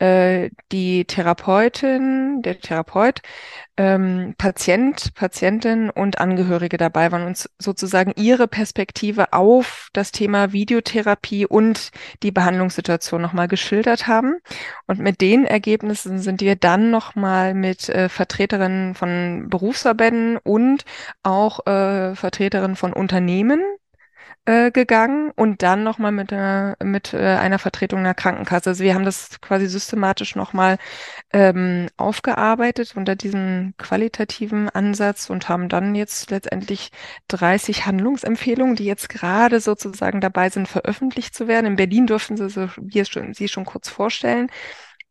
äh, 0.00 0.50
die 0.72 1.04
Therapeutin, 1.04 2.42
der 2.42 2.58
Therapeut, 2.58 3.20
ähm, 3.76 4.34
Patient, 4.38 5.14
Patientin 5.14 5.90
und 5.90 6.18
Angehörige 6.18 6.78
dabei 6.78 7.12
waren 7.12 7.26
und 7.26 7.48
sozusagen 7.58 8.12
ihre 8.16 8.48
Perspektive 8.48 9.32
auf 9.32 9.88
das 9.92 10.10
Thema 10.10 10.52
Videotherapie 10.52 11.46
und 11.46 11.90
die 12.22 12.30
Behandlungssituation 12.30 13.20
nochmal 13.20 13.48
geschildert 13.48 14.06
haben. 14.06 14.36
Und 14.86 15.00
mit 15.00 15.20
den 15.20 15.44
Ergebnissen 15.44 16.18
sind 16.18 16.40
wir 16.40 16.56
dann 16.56 16.90
nochmal 16.90 17.54
mit 17.54 17.88
äh, 17.88 18.08
Vertreterinnen 18.08 18.94
von 18.94 19.48
Berufsverbänden 19.48 20.38
und 20.38 20.84
auch 21.22 21.66
äh, 21.66 22.14
Vertreterinnen 22.14 22.76
von 22.76 22.92
Unternehmen 22.92 23.62
äh, 24.50 24.72
gegangen 24.72 25.30
und 25.36 25.62
dann 25.62 25.84
nochmal 25.84 26.10
mit, 26.10 26.32
einer, 26.32 26.76
mit 26.82 27.14
äh, 27.14 27.18
einer 27.18 27.60
Vertretung 27.60 28.00
einer 28.00 28.14
Krankenkasse. 28.14 28.70
Also 28.70 28.82
wir 28.82 28.94
haben 28.94 29.04
das 29.04 29.40
quasi 29.40 29.66
systematisch 29.66 30.34
nochmal 30.34 30.78
ähm, 31.32 31.88
aufgearbeitet 31.96 32.94
unter 32.96 33.14
diesem 33.14 33.74
qualitativen 33.78 34.68
Ansatz 34.68 35.30
und 35.30 35.48
haben 35.48 35.68
dann 35.68 35.94
jetzt 35.94 36.32
letztendlich 36.32 36.90
30 37.28 37.86
Handlungsempfehlungen, 37.86 38.74
die 38.74 38.86
jetzt 38.86 39.08
gerade 39.08 39.60
sozusagen 39.60 40.20
dabei 40.20 40.48
sind, 40.50 40.66
veröffentlicht 40.66 41.32
zu 41.34 41.46
werden. 41.46 41.66
In 41.66 41.76
Berlin 41.76 42.08
durften 42.08 42.36
sie 42.36 42.50
so, 42.50 42.68
es 42.92 43.08
schon, 43.08 43.34
Sie 43.34 43.48
schon 43.48 43.64
kurz 43.64 43.88
vorstellen 43.88 44.48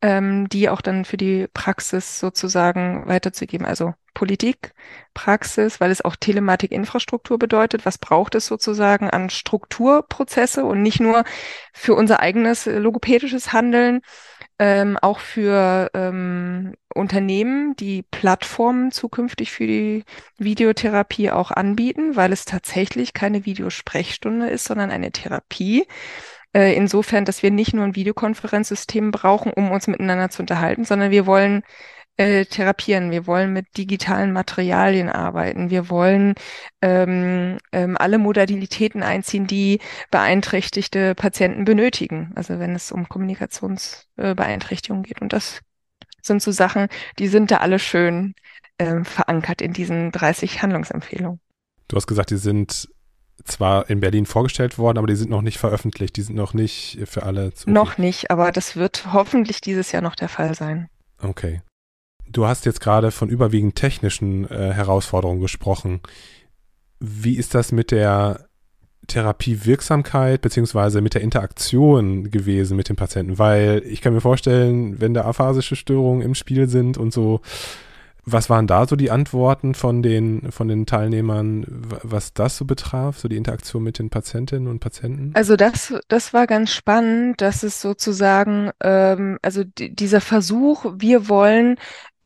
ähm, 0.02 0.48
die 0.48 0.68
auch 0.68 0.80
dann 0.80 1.04
für 1.04 1.16
die 1.16 1.46
Praxis 1.52 2.20
sozusagen 2.20 3.06
weiterzugeben. 3.06 3.66
Also 3.66 3.94
Politik, 4.20 4.74
Praxis, 5.14 5.80
weil 5.80 5.90
es 5.90 6.04
auch 6.04 6.14
Telematik-Infrastruktur 6.14 7.38
bedeutet. 7.38 7.86
Was 7.86 7.96
braucht 7.96 8.34
es 8.34 8.44
sozusagen 8.44 9.08
an 9.08 9.30
Strukturprozesse 9.30 10.66
und 10.66 10.82
nicht 10.82 11.00
nur 11.00 11.24
für 11.72 11.94
unser 11.94 12.20
eigenes 12.20 12.66
logopädisches 12.66 13.54
Handeln, 13.54 14.02
ähm, 14.58 14.98
auch 15.00 15.20
für 15.20 15.90
ähm, 15.94 16.74
Unternehmen, 16.94 17.74
die 17.76 18.02
Plattformen 18.02 18.90
zukünftig 18.90 19.52
für 19.52 19.66
die 19.66 20.04
Videotherapie 20.36 21.30
auch 21.30 21.50
anbieten, 21.50 22.14
weil 22.14 22.30
es 22.30 22.44
tatsächlich 22.44 23.14
keine 23.14 23.46
Videosprechstunde 23.46 24.50
ist, 24.50 24.64
sondern 24.64 24.90
eine 24.90 25.12
Therapie. 25.12 25.86
Äh, 26.52 26.74
insofern, 26.74 27.24
dass 27.24 27.42
wir 27.42 27.50
nicht 27.50 27.72
nur 27.72 27.84
ein 27.84 27.94
Videokonferenzsystem 27.94 29.12
brauchen, 29.12 29.50
um 29.50 29.70
uns 29.70 29.86
miteinander 29.86 30.28
zu 30.28 30.42
unterhalten, 30.42 30.84
sondern 30.84 31.10
wir 31.10 31.24
wollen 31.24 31.62
äh, 32.20 32.44
therapieren, 32.44 33.10
wir 33.10 33.26
wollen 33.26 33.54
mit 33.54 33.78
digitalen 33.78 34.34
Materialien 34.34 35.08
arbeiten, 35.08 35.70
wir 35.70 35.88
wollen 35.88 36.34
ähm, 36.82 37.56
ähm, 37.72 37.96
alle 37.96 38.18
Modalitäten 38.18 39.02
einziehen, 39.02 39.46
die 39.46 39.80
beeinträchtigte 40.10 41.14
Patienten 41.14 41.64
benötigen. 41.64 42.32
Also 42.34 42.58
wenn 42.58 42.74
es 42.74 42.92
um 42.92 43.08
Kommunikationsbeeinträchtigungen 43.08 45.04
äh, 45.04 45.08
geht. 45.08 45.22
Und 45.22 45.32
das 45.32 45.62
sind 46.20 46.42
so 46.42 46.52
Sachen, 46.52 46.88
die 47.18 47.28
sind 47.28 47.50
da 47.50 47.56
alle 47.56 47.78
schön 47.78 48.34
äh, 48.76 49.02
verankert 49.02 49.62
in 49.62 49.72
diesen 49.72 50.12
30 50.12 50.60
Handlungsempfehlungen. 50.60 51.40
Du 51.88 51.96
hast 51.96 52.06
gesagt, 52.06 52.28
die 52.28 52.36
sind 52.36 52.90
zwar 53.44 53.88
in 53.88 54.00
Berlin 54.00 54.26
vorgestellt 54.26 54.76
worden, 54.76 54.98
aber 54.98 55.06
die 55.06 55.16
sind 55.16 55.30
noch 55.30 55.40
nicht 55.40 55.56
veröffentlicht. 55.56 56.16
Die 56.16 56.22
sind 56.22 56.36
noch 56.36 56.52
nicht 56.52 56.98
für 57.06 57.22
alle 57.22 57.54
zu. 57.54 57.70
Noch 57.70 57.96
nicht, 57.96 58.30
aber 58.30 58.52
das 58.52 58.76
wird 58.76 59.14
hoffentlich 59.14 59.62
dieses 59.62 59.90
Jahr 59.90 60.02
noch 60.02 60.16
der 60.16 60.28
Fall 60.28 60.54
sein. 60.54 60.90
Okay. 61.22 61.62
Du 62.32 62.46
hast 62.46 62.66
jetzt 62.66 62.80
gerade 62.80 63.10
von 63.10 63.28
überwiegend 63.28 63.74
technischen 63.74 64.48
äh, 64.50 64.72
Herausforderungen 64.72 65.40
gesprochen. 65.40 66.00
Wie 67.00 67.36
ist 67.36 67.54
das 67.54 67.72
mit 67.72 67.90
der 67.90 68.46
Therapiewirksamkeit 69.06 70.40
beziehungsweise 70.40 71.00
mit 71.00 71.14
der 71.14 71.22
Interaktion 71.22 72.30
gewesen 72.30 72.76
mit 72.76 72.88
dem 72.88 72.96
Patienten? 72.96 73.38
Weil 73.38 73.82
ich 73.84 74.00
kann 74.00 74.12
mir 74.12 74.20
vorstellen, 74.20 75.00
wenn 75.00 75.14
da 75.14 75.24
aphasische 75.24 75.76
Störungen 75.76 76.22
im 76.22 76.34
Spiel 76.34 76.68
sind 76.68 76.98
und 76.98 77.12
so, 77.12 77.40
was 78.24 78.50
waren 78.50 78.66
da 78.66 78.86
so 78.86 78.96
die 78.96 79.10
Antworten 79.10 79.74
von 79.74 80.02
den, 80.02 80.52
von 80.52 80.68
den 80.68 80.86
Teilnehmern, 80.86 81.64
was 82.02 82.32
das 82.32 82.56
so 82.56 82.64
betraf, 82.64 83.18
so 83.18 83.28
die 83.28 83.36
Interaktion 83.36 83.82
mit 83.82 83.98
den 83.98 84.10
Patientinnen 84.10 84.68
und 84.68 84.80
Patienten? 84.80 85.32
Also 85.34 85.56
das, 85.56 85.94
das 86.08 86.32
war 86.32 86.46
ganz 86.46 86.72
spannend, 86.72 87.40
dass 87.40 87.62
es 87.62 87.80
sozusagen, 87.80 88.70
ähm, 88.82 89.38
also 89.42 89.64
dieser 89.64 90.20
Versuch, 90.20 90.86
wir 90.98 91.28
wollen 91.28 91.76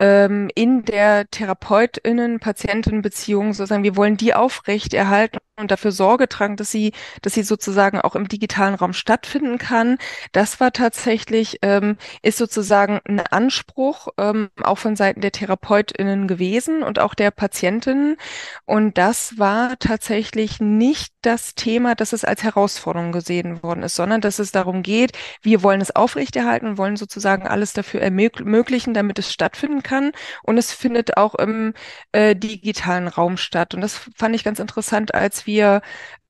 ähm, 0.04 0.50
in 0.54 0.84
der 0.84 1.30
Therapeutinnen-Patienten-Beziehung 1.30 3.54
sozusagen, 3.54 3.84
wir 3.84 3.96
wollen 3.96 4.18
die 4.18 4.34
aufrechterhalten 4.34 5.38
und 5.56 5.70
dafür 5.70 5.92
Sorge 5.92 6.28
tragen, 6.28 6.56
dass 6.56 6.70
sie, 6.70 6.92
dass 7.22 7.34
sie 7.34 7.42
sozusagen 7.42 8.00
auch 8.00 8.16
im 8.16 8.28
digitalen 8.28 8.74
Raum 8.74 8.92
stattfinden 8.92 9.58
kann. 9.58 9.98
Das 10.32 10.58
war 10.60 10.72
tatsächlich, 10.72 11.58
ähm, 11.62 11.96
ist 12.22 12.38
sozusagen 12.38 13.00
ein 13.04 13.20
Anspruch 13.20 14.08
ähm, 14.18 14.50
auch 14.62 14.78
von 14.78 14.96
Seiten 14.96 15.20
der 15.20 15.32
TherapeutInnen 15.32 16.26
gewesen 16.26 16.82
und 16.82 16.98
auch 16.98 17.14
der 17.14 17.30
Patientinnen. 17.30 18.16
Und 18.64 18.98
das 18.98 19.38
war 19.38 19.78
tatsächlich 19.78 20.60
nicht 20.60 21.14
das 21.22 21.54
Thema, 21.54 21.94
dass 21.94 22.12
es 22.12 22.24
als 22.24 22.42
Herausforderung 22.42 23.12
gesehen 23.12 23.62
worden 23.62 23.82
ist, 23.82 23.94
sondern 23.94 24.20
dass 24.20 24.38
es 24.38 24.52
darum 24.52 24.82
geht, 24.82 25.12
wir 25.42 25.62
wollen 25.62 25.80
es 25.80 25.94
aufrechterhalten 25.94 26.66
und 26.66 26.78
wollen 26.78 26.96
sozusagen 26.96 27.46
alles 27.46 27.72
dafür 27.72 28.00
ermöglichen, 28.00 28.92
damit 28.94 29.18
es 29.18 29.32
stattfinden 29.32 29.82
kann. 29.82 30.12
Und 30.42 30.58
es 30.58 30.72
findet 30.72 31.16
auch 31.16 31.34
im 31.36 31.74
äh, 32.12 32.34
digitalen 32.34 33.08
Raum 33.08 33.36
statt. 33.36 33.74
Und 33.74 33.80
das 33.80 34.00
fand 34.16 34.34
ich 34.34 34.44
ganz 34.44 34.58
interessant, 34.58 35.14
als 35.14 35.43
wir 35.46 35.82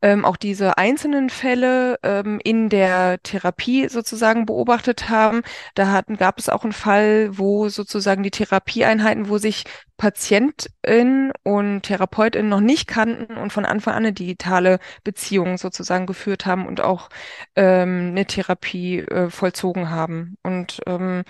ähm, 0.05 0.27
auch 0.27 0.37
diese 0.37 0.77
einzelnen 0.77 1.31
Fälle 1.31 1.99
ähm, 2.03 2.39
in 2.45 2.69
der 2.69 3.23
Therapie 3.23 3.89
sozusagen 3.89 4.45
beobachtet 4.45 5.09
haben. 5.09 5.43
Da 5.75 5.93
hatten, 5.93 6.19
gab 6.19 6.39
es 6.39 6.51
auch 6.51 6.63
einen 6.63 6.75
Fall, 6.75 7.39
wo 7.39 7.71
sozusagen 7.71 8.23
die 8.23 8.31
Therapieeinheiten, 8.31 9.31
wo 9.31 9.39
sich 9.39 9.65
Patientin 9.97 11.33
und 11.43 11.83
Therapeutin 11.85 12.51
noch 12.51 12.61
nicht 12.61 12.87
kannten 12.87 13.37
und 13.39 13.51
von 13.53 13.65
Anfang 13.65 13.95
an 13.95 14.05
eine 14.05 14.13
digitale 14.13 14.79
Beziehung 15.05 15.57
sozusagen 15.57 16.05
geführt 16.05 16.45
haben 16.45 16.67
und 16.67 16.83
auch 16.83 17.09
ähm, 17.57 18.09
eine 18.11 18.27
Therapie 18.27 18.99
äh, 18.99 19.31
vollzogen 19.31 19.89
haben. 19.89 20.37
Und 20.43 20.81
ähm, 20.87 21.23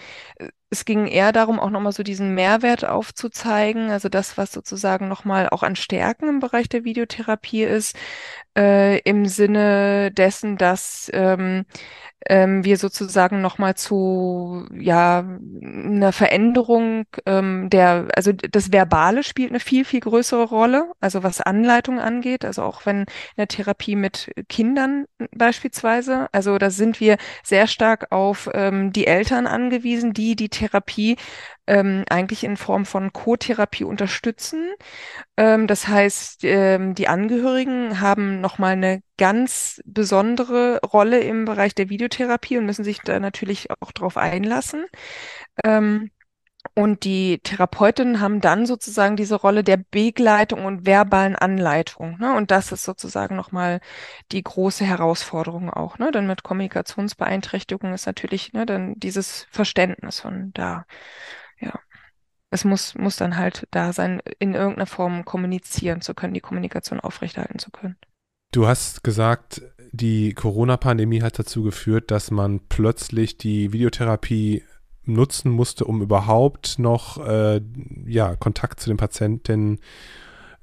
es 0.74 0.84
ging 0.84 1.06
eher 1.06 1.32
darum, 1.32 1.60
auch 1.60 1.70
nochmal 1.70 1.92
so 1.92 2.02
diesen 2.02 2.34
Mehrwert 2.34 2.84
aufzuzeigen, 2.84 3.90
also 3.90 4.08
das, 4.08 4.36
was 4.36 4.52
sozusagen 4.52 5.08
nochmal 5.08 5.48
auch 5.48 5.62
an 5.62 5.76
Stärken 5.76 6.28
im 6.28 6.40
Bereich 6.40 6.68
der 6.68 6.84
Videotherapie 6.84 7.62
ist, 7.62 7.96
äh, 8.56 8.98
im 9.00 9.26
Sinne 9.26 10.10
dessen, 10.12 10.56
dass 10.56 11.10
ähm, 11.12 11.64
ähm, 12.26 12.64
wir 12.64 12.78
sozusagen 12.78 13.40
nochmal 13.40 13.74
zu 13.74 14.66
ja 14.72 15.18
einer 15.62 16.12
Veränderung 16.12 17.04
ähm, 17.26 17.68
der, 17.70 18.08
also 18.14 18.32
das 18.32 18.72
Verbale 18.72 19.22
spielt 19.22 19.50
eine 19.50 19.60
viel, 19.60 19.84
viel 19.84 20.00
größere 20.00 20.44
Rolle, 20.44 20.90
also 21.00 21.22
was 21.22 21.40
Anleitung 21.40 22.00
angeht, 22.00 22.44
also 22.44 22.62
auch 22.62 22.86
wenn 22.86 23.00
in 23.00 23.06
der 23.36 23.48
Therapie 23.48 23.96
mit 23.96 24.32
Kindern 24.48 25.06
beispielsweise, 25.32 26.28
also 26.32 26.56
da 26.58 26.70
sind 26.70 27.00
wir 27.00 27.16
sehr 27.42 27.66
stark 27.66 28.10
auf 28.10 28.48
ähm, 28.54 28.92
die 28.92 29.06
Eltern 29.06 29.46
angewiesen, 29.46 30.14
die 30.14 30.36
die 30.36 30.48
Therapie 30.48 31.16
ähm, 31.66 32.04
eigentlich 32.08 32.44
in 32.44 32.56
Form 32.56 32.84
von 32.86 33.12
Co-Therapie 33.12 33.84
unterstützen. 33.84 34.72
Ähm, 35.36 35.66
das 35.66 35.88
heißt, 35.88 36.44
ähm, 36.44 36.94
die 36.94 37.08
Angehörigen 37.08 38.00
haben 38.00 38.40
nochmal 38.40 38.72
eine 38.72 39.02
ganz 39.16 39.80
besondere 39.84 40.80
Rolle 40.80 41.20
im 41.20 41.44
Bereich 41.44 41.74
der 41.74 41.88
Videotherapie 41.88 42.58
und 42.58 42.66
müssen 42.66 42.84
sich 42.84 43.00
da 43.00 43.18
natürlich 43.20 43.70
auch 43.80 43.92
drauf 43.92 44.16
einlassen. 44.16 44.84
Ähm, 45.64 46.10
und 46.74 47.04
die 47.04 47.40
Therapeutinnen 47.40 48.20
haben 48.20 48.40
dann 48.40 48.66
sozusagen 48.66 49.16
diese 49.16 49.36
Rolle 49.36 49.62
der 49.62 49.76
Begleitung 49.76 50.64
und 50.64 50.86
verbalen 50.86 51.36
Anleitung. 51.36 52.16
Ne? 52.18 52.34
Und 52.34 52.50
das 52.50 52.72
ist 52.72 52.84
sozusagen 52.84 53.36
nochmal 53.36 53.80
die 54.32 54.42
große 54.42 54.84
Herausforderung 54.84 55.70
auch. 55.70 55.98
Ne? 55.98 56.10
Denn 56.10 56.26
mit 56.26 56.42
Kommunikationsbeeinträchtigungen 56.42 57.94
ist 57.94 58.06
natürlich 58.06 58.54
ne, 58.54 58.66
dann 58.66 58.94
dieses 58.96 59.46
Verständnis 59.50 60.20
von 60.20 60.52
da. 60.54 60.86
Ja. 61.60 61.78
es 62.50 62.64
muss, 62.64 62.94
muss 62.94 63.16
dann 63.16 63.36
halt 63.36 63.66
da 63.70 63.92
sein, 63.92 64.20
in 64.38 64.54
irgendeiner 64.54 64.86
Form 64.86 65.24
kommunizieren 65.24 66.00
zu 66.00 66.14
können, 66.14 66.34
die 66.34 66.40
Kommunikation 66.40 67.00
aufrechterhalten 67.00 67.58
zu 67.58 67.70
können. 67.70 67.96
Du 68.52 68.66
hast 68.68 69.02
gesagt, 69.02 69.62
die 69.92 70.32
Corona-Pandemie 70.32 71.22
hat 71.22 71.38
dazu 71.38 71.62
geführt, 71.62 72.10
dass 72.10 72.30
man 72.30 72.60
plötzlich 72.68 73.36
die 73.36 73.72
Videotherapie 73.72 74.62
nutzen 75.04 75.50
musste, 75.50 75.84
um 75.84 76.02
überhaupt 76.02 76.78
noch 76.78 77.24
äh, 77.26 77.60
ja, 78.06 78.36
Kontakt 78.36 78.80
zu 78.80 78.90
den 78.90 78.96
Patienten 78.96 79.80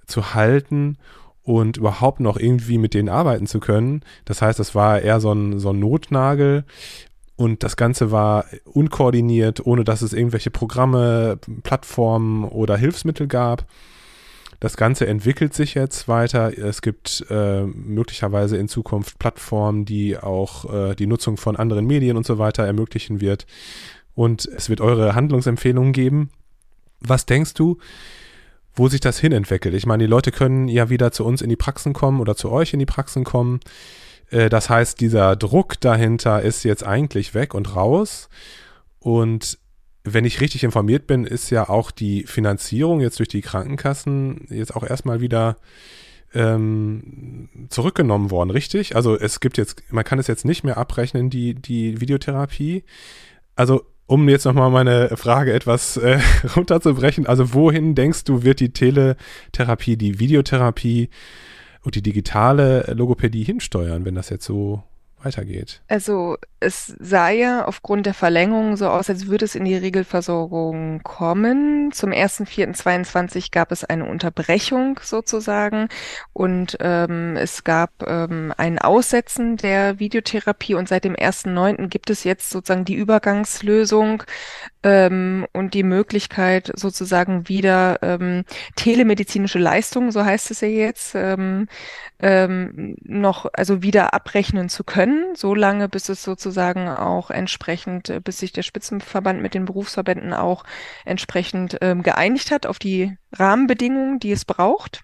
zu 0.06 0.34
halten 0.34 0.98
und 1.44 1.78
überhaupt 1.78 2.20
noch 2.20 2.38
irgendwie 2.38 2.78
mit 2.78 2.94
denen 2.94 3.10
arbeiten 3.10 3.48
zu 3.48 3.60
können. 3.60 4.04
Das 4.26 4.42
heißt, 4.42 4.60
das 4.60 4.76
war 4.76 5.02
eher 5.02 5.20
so 5.20 5.32
ein, 5.32 5.60
so 5.60 5.72
ein 5.72 5.80
Notnagel 5.80 6.66
und 7.36 7.64
das 7.64 7.76
Ganze 7.76 8.12
war 8.12 8.46
unkoordiniert, 8.66 9.66
ohne 9.66 9.84
dass 9.84 10.02
es 10.02 10.14
irgendwelche 10.14 10.52
Programme, 10.52 11.40
Plattformen 11.64 12.44
oder 12.44 12.78
Hilfsmittel 12.78 13.28
gab. 13.28 13.66
Das 14.60 14.78
Ganze 14.78 15.08
entwickelt 15.08 15.56
sich 15.56 15.74
jetzt 15.74 16.08
weiter. 16.08 16.56
Es 16.56 16.84
gibt 16.84 17.26
äh, 17.32 17.64
möglicherweise 17.64 18.58
in 18.58 18.68
Zukunft 18.68 19.18
Plattformen, 19.18 19.86
die 19.86 20.20
auch 20.20 20.72
äh, 20.72 20.96
die 20.96 21.08
Nutzung 21.08 21.38
von 21.38 21.56
anderen 21.56 21.88
Medien 21.88 22.16
und 22.16 22.28
so 22.28 22.38
weiter 22.38 22.64
ermöglichen 22.64 23.22
wird. 23.22 23.48
Und 24.14 24.46
es 24.46 24.70
wird 24.70 24.80
eure 24.80 25.16
Handlungsempfehlungen 25.16 25.94
geben. 25.94 26.30
Was 27.00 27.26
denkst 27.26 27.56
du, 27.56 27.80
wo 28.76 28.88
sich 28.88 29.00
das 29.00 29.20
hin 29.20 29.32
entwickelt? 29.32 29.74
Ich 29.74 29.88
meine, 29.88 30.04
die 30.04 30.10
Leute 30.10 30.32
können 30.32 30.68
ja 30.68 30.92
wieder 30.92 31.12
zu 31.12 31.26
uns 31.26 31.42
in 31.42 31.50
die 31.50 31.56
Praxen 31.56 31.94
kommen 31.94 32.20
oder 32.20 32.36
zu 32.36 32.52
euch 32.52 32.72
in 32.74 32.80
die 32.80 32.86
Praxen 32.86 33.24
kommen. 33.24 33.62
Äh, 34.32 34.50
das 34.50 34.70
heißt, 34.70 35.00
dieser 35.00 35.36
Druck 35.36 35.80
dahinter 35.80 36.42
ist 36.42 36.64
jetzt 36.64 36.86
eigentlich 36.86 37.36
weg 37.36 37.54
und 37.54 37.76
raus. 37.76 38.30
Und 39.00 39.60
wenn 40.04 40.26
ich 40.26 40.42
richtig 40.42 40.64
informiert 40.64 41.06
bin, 41.06 41.26
ist 41.26 41.52
ja 41.52 41.70
auch 41.70 41.92
die 41.92 42.24
Finanzierung 42.24 43.02
jetzt 43.02 43.20
durch 43.20 43.30
die 43.30 43.42
Krankenkassen 43.42 44.48
jetzt 44.50 44.76
auch 44.76 44.84
erstmal 44.84 45.22
wieder 45.22 45.58
ähm, 46.34 47.50
zurückgenommen 47.70 48.32
worden, 48.32 48.50
richtig? 48.50 48.96
Also 48.96 49.18
es 49.18 49.42
gibt 49.42 49.58
jetzt, 49.58 49.84
man 49.92 50.04
kann 50.04 50.18
es 50.18 50.28
jetzt 50.28 50.46
nicht 50.46 50.64
mehr 50.64 50.78
abrechnen, 50.78 51.30
die, 51.30 51.54
die 51.54 52.00
Videotherapie. 52.02 52.84
Also 53.56 53.86
um 54.08 54.28
jetzt 54.28 54.46
nochmal 54.46 54.72
meine 54.72 55.16
Frage 55.18 55.54
etwas 55.54 55.98
äh, 55.98 56.20
runterzubrechen, 56.56 57.28
also 57.28 57.54
wohin 57.54 57.96
denkst 57.96 58.24
du, 58.24 58.44
wird 58.44 58.60
die 58.60 58.74
Teletherapie, 58.74 59.98
die 59.98 60.20
Videotherapie 60.20 61.10
und 61.84 61.96
die 61.96 62.02
digitale 62.02 62.94
Logopädie 62.94 63.44
hinsteuern, 63.44 64.06
wenn 64.06 64.16
das 64.16 64.30
jetzt 64.30 64.46
so 64.46 64.84
weitergeht? 65.24 65.82
Also 65.88 66.38
es 66.60 66.96
sah 67.00 67.30
ja 67.30 67.66
aufgrund 67.66 68.06
der 68.06 68.14
Verlängerung 68.14 68.78
so 68.78 68.88
aus, 68.88 69.10
als 69.10 69.28
würde 69.28 69.46
es 69.46 69.56
in 69.56 69.66
die 69.66 69.76
Regelversorgung 69.76 71.02
kommen. 71.04 71.92
Zum 71.92 72.12
1.4.22 72.12 73.52
gab 73.52 73.72
es 73.72 73.84
eine 73.84 74.06
Unterbrechung 74.06 75.00
sozusagen 75.02 75.90
und 76.34 76.78
ähm, 76.80 77.36
es 77.36 77.64
gab 77.64 77.92
ähm, 78.08 78.54
ein 78.58 78.80
Aussetzen 78.80 79.58
der 79.58 80.00
Videotherapie 80.00 80.76
und 80.76 80.88
seit 80.88 81.04
dem 81.04 81.16
1.9. 81.16 81.88
gibt 81.88 82.10
es 82.10 82.24
jetzt 82.24 82.50
sozusagen 82.50 82.86
die 82.86 82.96
Übergangslösung 82.96 84.24
ähm, 84.84 85.46
und 85.54 85.74
die 85.74 85.84
Möglichkeit 85.84 86.72
sozusagen 86.76 87.48
wieder 87.48 88.00
ähm, 88.02 88.44
telemedizinische 88.76 89.60
Leistungen, 89.60 90.12
so 90.12 90.26
heißt 90.26 90.52
es 90.52 90.62
ja 90.62 90.68
jetzt, 90.68 91.14
ähm, 91.16 91.68
ähm, 92.20 92.96
noch 93.04 93.48
also 93.54 93.84
wieder 93.84 94.14
abrechnen 94.14 94.70
zu 94.70 94.84
können, 94.84 95.36
so 95.36 95.54
lange 95.54 95.90
bis 95.90 96.10
es 96.10 96.24
sozusagen 96.24 96.88
auch 96.90 97.30
entsprechend, 97.30 98.10
äh, 98.10 98.20
bis 98.20 98.40
sich 98.40 98.52
der 98.52 98.64
Spitzenverband 98.64 99.42
mit 99.42 99.54
den 99.54 99.66
Berufsverbänden 99.66 100.34
auch 100.34 100.64
entsprechend 101.06 101.78
ähm, 101.82 102.04
geeinigt 102.04 102.52
hat 102.52 102.66
auf 102.66 102.80
die 102.80 103.18
Rahmenbedingungen, 103.34 104.20
die 104.20 104.32
es 104.32 104.46
braucht. 104.46 105.04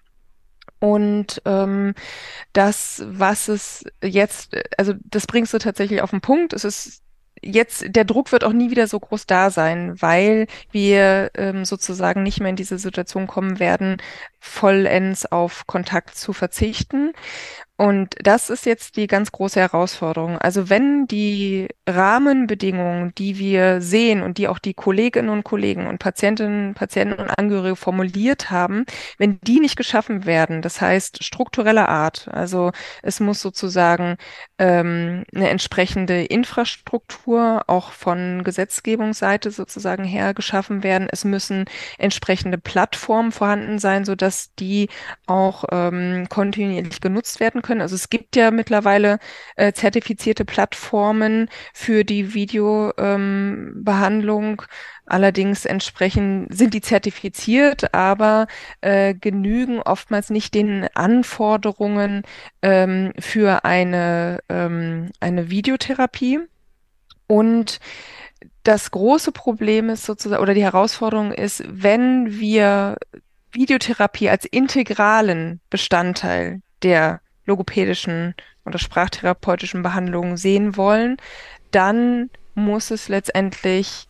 Und 0.80 1.42
ähm, 1.44 1.94
das, 2.52 3.02
was 3.06 3.48
es 3.48 3.84
jetzt, 4.02 4.56
also 4.76 4.94
das 5.04 5.26
bringst 5.26 5.52
du 5.52 5.58
tatsächlich 5.58 6.02
auf 6.02 6.10
den 6.10 6.20
Punkt. 6.20 6.52
Es 6.52 6.64
ist 6.64 7.02
jetzt, 7.42 7.84
der 7.88 8.04
Druck 8.04 8.32
wird 8.32 8.44
auch 8.44 8.52
nie 8.52 8.70
wieder 8.70 8.86
so 8.86 8.98
groß 9.00 9.26
da 9.26 9.50
sein, 9.50 10.00
weil 10.00 10.46
wir 10.70 11.30
ähm, 11.34 11.64
sozusagen 11.64 12.22
nicht 12.22 12.40
mehr 12.40 12.50
in 12.50 12.56
diese 12.56 12.78
Situation 12.78 13.26
kommen 13.26 13.58
werden, 13.58 13.98
vollends 14.40 15.26
auf 15.26 15.66
Kontakt 15.66 16.16
zu 16.16 16.32
verzichten. 16.32 17.12
Und 17.80 18.16
das 18.20 18.50
ist 18.50 18.66
jetzt 18.66 18.96
die 18.96 19.06
ganz 19.06 19.30
große 19.30 19.60
Herausforderung. 19.60 20.36
Also 20.38 20.68
wenn 20.68 21.06
die 21.06 21.68
Rahmenbedingungen, 21.88 23.14
die 23.16 23.38
wir 23.38 23.80
sehen 23.80 24.22
und 24.24 24.36
die 24.38 24.48
auch 24.48 24.58
die 24.58 24.74
Kolleginnen 24.74 25.28
und 25.28 25.44
Kollegen 25.44 25.86
und 25.86 25.98
Patientinnen, 26.00 26.74
Patienten 26.74 27.20
und 27.20 27.30
Angehörige 27.30 27.76
formuliert 27.76 28.50
haben, 28.50 28.84
wenn 29.16 29.38
die 29.42 29.60
nicht 29.60 29.76
geschaffen 29.76 30.26
werden, 30.26 30.60
das 30.60 30.80
heißt 30.80 31.22
struktureller 31.22 31.88
Art, 31.88 32.26
also 32.32 32.72
es 33.02 33.20
muss 33.20 33.40
sozusagen 33.40 34.16
ähm, 34.58 35.24
eine 35.34 35.48
entsprechende 35.48 36.24
Infrastruktur 36.24 37.64
auch 37.68 37.92
von 37.92 38.44
Gesetzgebungsseite 38.44 39.50
sozusagen 39.50 40.04
her 40.04 40.34
geschaffen 40.34 40.82
werden. 40.82 41.08
Es 41.10 41.24
müssen 41.24 41.64
entsprechende 41.98 42.58
Plattformen 42.58 43.32
vorhanden 43.32 43.78
sein, 43.78 44.04
so 44.04 44.14
dass 44.14 44.54
die 44.56 44.90
auch 45.26 45.64
ähm, 45.70 46.26
kontinuierlich 46.28 47.00
genutzt 47.00 47.40
werden 47.40 47.62
können. 47.62 47.80
Also 47.80 47.94
es 47.94 48.10
gibt 48.10 48.36
ja 48.36 48.50
mittlerweile 48.50 49.18
äh, 49.56 49.72
zertifizierte 49.72 50.44
Plattformen 50.44 51.48
für 51.72 52.04
die 52.04 52.34
Videobehandlung. 52.34 54.62
Ähm, 54.62 54.68
Allerdings 55.08 55.64
entsprechend 55.64 56.56
sind 56.56 56.74
die 56.74 56.80
zertifiziert, 56.80 57.94
aber 57.94 58.46
äh, 58.80 59.14
genügen 59.14 59.80
oftmals 59.80 60.30
nicht 60.30 60.54
den 60.54 60.86
Anforderungen 60.94 62.22
ähm, 62.62 63.12
für 63.18 63.64
eine, 63.64 64.40
ähm, 64.48 65.10
eine 65.20 65.50
Videotherapie. 65.50 66.40
Und 67.26 67.80
das 68.64 68.90
große 68.90 69.32
Problem 69.32 69.88
ist 69.88 70.04
sozusagen, 70.04 70.42
oder 70.42 70.54
die 70.54 70.62
Herausforderung 70.62 71.32
ist, 71.32 71.64
wenn 71.66 72.38
wir 72.38 72.96
Videotherapie 73.52 74.28
als 74.28 74.44
integralen 74.44 75.60
Bestandteil 75.70 76.60
der 76.82 77.20
logopädischen 77.46 78.34
oder 78.66 78.78
sprachtherapeutischen 78.78 79.82
Behandlungen 79.82 80.36
sehen 80.36 80.76
wollen, 80.76 81.16
dann 81.70 82.30
muss 82.54 82.90
es 82.90 83.08
letztendlich 83.08 84.07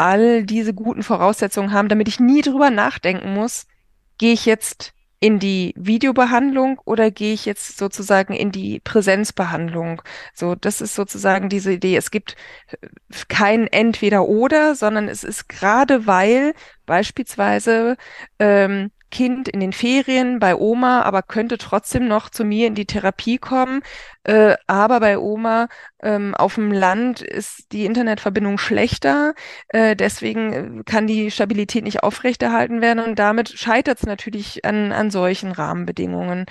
all 0.00 0.44
diese 0.44 0.72
guten 0.72 1.02
Voraussetzungen 1.02 1.72
haben, 1.72 1.88
damit 1.88 2.08
ich 2.08 2.18
nie 2.20 2.40
drüber 2.40 2.70
nachdenken 2.70 3.34
muss, 3.34 3.66
gehe 4.18 4.32
ich 4.32 4.46
jetzt 4.46 4.94
in 5.20 5.38
die 5.38 5.74
Videobehandlung 5.76 6.80
oder 6.86 7.10
gehe 7.10 7.34
ich 7.34 7.44
jetzt 7.44 7.76
sozusagen 7.76 8.32
in 8.32 8.50
die 8.50 8.80
Präsenzbehandlung? 8.80 10.00
So, 10.32 10.54
das 10.54 10.80
ist 10.80 10.94
sozusagen 10.94 11.50
diese 11.50 11.72
Idee. 11.74 11.96
Es 11.96 12.10
gibt 12.10 12.36
äh, 12.68 12.86
kein 13.28 13.66
Entweder-Oder, 13.66 14.74
sondern 14.74 15.08
es 15.08 15.22
ist 15.22 15.50
gerade 15.50 16.06
weil 16.06 16.54
beispielsweise 16.86 17.98
ähm, 18.38 18.90
Kind 19.10 19.48
in 19.48 19.60
den 19.60 19.72
Ferien 19.72 20.38
bei 20.38 20.54
Oma, 20.54 21.02
aber 21.02 21.22
könnte 21.22 21.58
trotzdem 21.58 22.08
noch 22.08 22.30
zu 22.30 22.44
mir 22.44 22.66
in 22.66 22.74
die 22.74 22.86
Therapie 22.86 23.38
kommen. 23.38 23.82
Äh, 24.24 24.56
aber 24.66 25.00
bei 25.00 25.18
Oma 25.18 25.68
ähm, 26.02 26.34
auf 26.34 26.54
dem 26.54 26.72
Land 26.72 27.22
ist 27.22 27.72
die 27.72 27.86
Internetverbindung 27.86 28.58
schlechter. 28.58 29.34
Äh, 29.68 29.96
deswegen 29.96 30.84
kann 30.84 31.06
die 31.06 31.30
Stabilität 31.30 31.84
nicht 31.84 32.02
aufrechterhalten 32.02 32.80
werden 32.80 33.02
und 33.02 33.18
damit 33.18 33.48
scheitert 33.50 33.98
es 33.98 34.06
natürlich 34.06 34.64
an, 34.64 34.92
an 34.92 35.10
solchen 35.10 35.52
Rahmenbedingungen. 35.52 36.46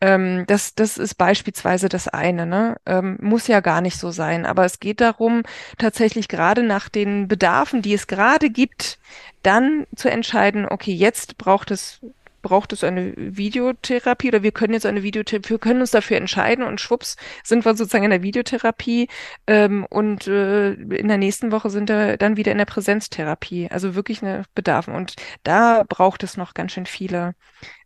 Ähm, 0.00 0.44
das, 0.46 0.74
das 0.74 0.96
ist 0.96 1.16
beispielsweise 1.16 1.88
das 1.88 2.08
eine. 2.08 2.46
Ne? 2.46 2.76
Ähm, 2.86 3.18
muss 3.20 3.48
ja 3.48 3.60
gar 3.60 3.80
nicht 3.80 3.98
so 3.98 4.10
sein. 4.10 4.46
Aber 4.46 4.64
es 4.64 4.80
geht 4.80 5.00
darum, 5.00 5.42
tatsächlich 5.78 6.28
gerade 6.28 6.62
nach 6.62 6.88
den 6.88 7.28
Bedarfen, 7.28 7.82
die 7.82 7.94
es 7.94 8.06
gerade 8.06 8.50
gibt, 8.50 8.98
dann 9.42 9.86
zu 9.94 10.10
entscheiden, 10.10 10.66
okay, 10.68 10.92
jetzt 10.92 11.38
braucht 11.38 11.70
es 11.70 12.00
braucht 12.42 12.72
es 12.72 12.84
eine 12.84 13.14
Videotherapie 13.16 14.28
oder 14.28 14.42
wir 14.42 14.52
können 14.52 14.72
jetzt 14.72 14.86
eine 14.86 15.02
Videotherapie, 15.02 15.50
wir 15.50 15.58
können 15.58 15.80
uns 15.80 15.90
dafür 15.90 16.16
entscheiden 16.16 16.64
und 16.64 16.80
schwupps 16.80 17.16
sind 17.42 17.64
wir 17.64 17.74
sozusagen 17.74 18.04
in 18.04 18.10
der 18.10 18.22
Videotherapie 18.22 19.08
ähm, 19.46 19.86
und 19.90 20.26
äh, 20.26 20.72
in 20.72 21.08
der 21.08 21.18
nächsten 21.18 21.50
Woche 21.52 21.70
sind 21.70 21.88
wir 21.88 22.16
dann 22.16 22.36
wieder 22.36 22.52
in 22.52 22.58
der 22.58 22.64
Präsenztherapie. 22.64 23.68
Also 23.70 23.94
wirklich 23.94 24.22
eine 24.22 24.44
Bedarf. 24.54 24.88
Und 24.88 25.16
da 25.42 25.84
braucht 25.88 26.22
es 26.22 26.36
noch 26.36 26.54
ganz 26.54 26.72
schön 26.72 26.86
viele 26.86 27.34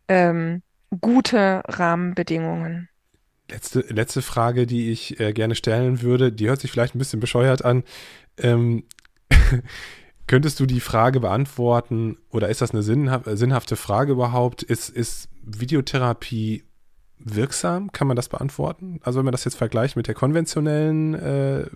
ähm, 0.08 0.62
gute 1.00 1.62
Rahmenbedingungen. 1.66 2.88
Letzte, 3.50 3.80
letzte 3.80 4.22
Frage, 4.22 4.66
die 4.66 4.90
ich 4.90 5.18
äh, 5.20 5.32
gerne 5.32 5.54
stellen 5.54 6.02
würde, 6.02 6.32
die 6.32 6.48
hört 6.48 6.60
sich 6.60 6.70
vielleicht 6.70 6.94
ein 6.94 6.98
bisschen 6.98 7.20
bescheuert 7.20 7.64
an. 7.64 7.84
Ähm, 8.38 8.84
Könntest 10.32 10.58
du 10.60 10.64
die 10.64 10.80
Frage 10.80 11.20
beantworten 11.20 12.16
oder 12.30 12.48
ist 12.48 12.62
das 12.62 12.70
eine 12.70 12.82
sinnhafte 12.82 13.76
Frage 13.76 14.12
überhaupt? 14.12 14.62
Ist, 14.62 14.88
ist 14.88 15.28
Videotherapie 15.42 16.64
wirksam? 17.18 17.92
Kann 17.92 18.06
man 18.06 18.16
das 18.16 18.30
beantworten? 18.30 18.98
Also 19.02 19.18
wenn 19.18 19.26
man 19.26 19.32
das 19.32 19.44
jetzt 19.44 19.56
vergleicht 19.56 19.94
mit 19.94 20.06
der 20.06 20.14
konventionellen 20.14 21.12
äh, 21.12 21.66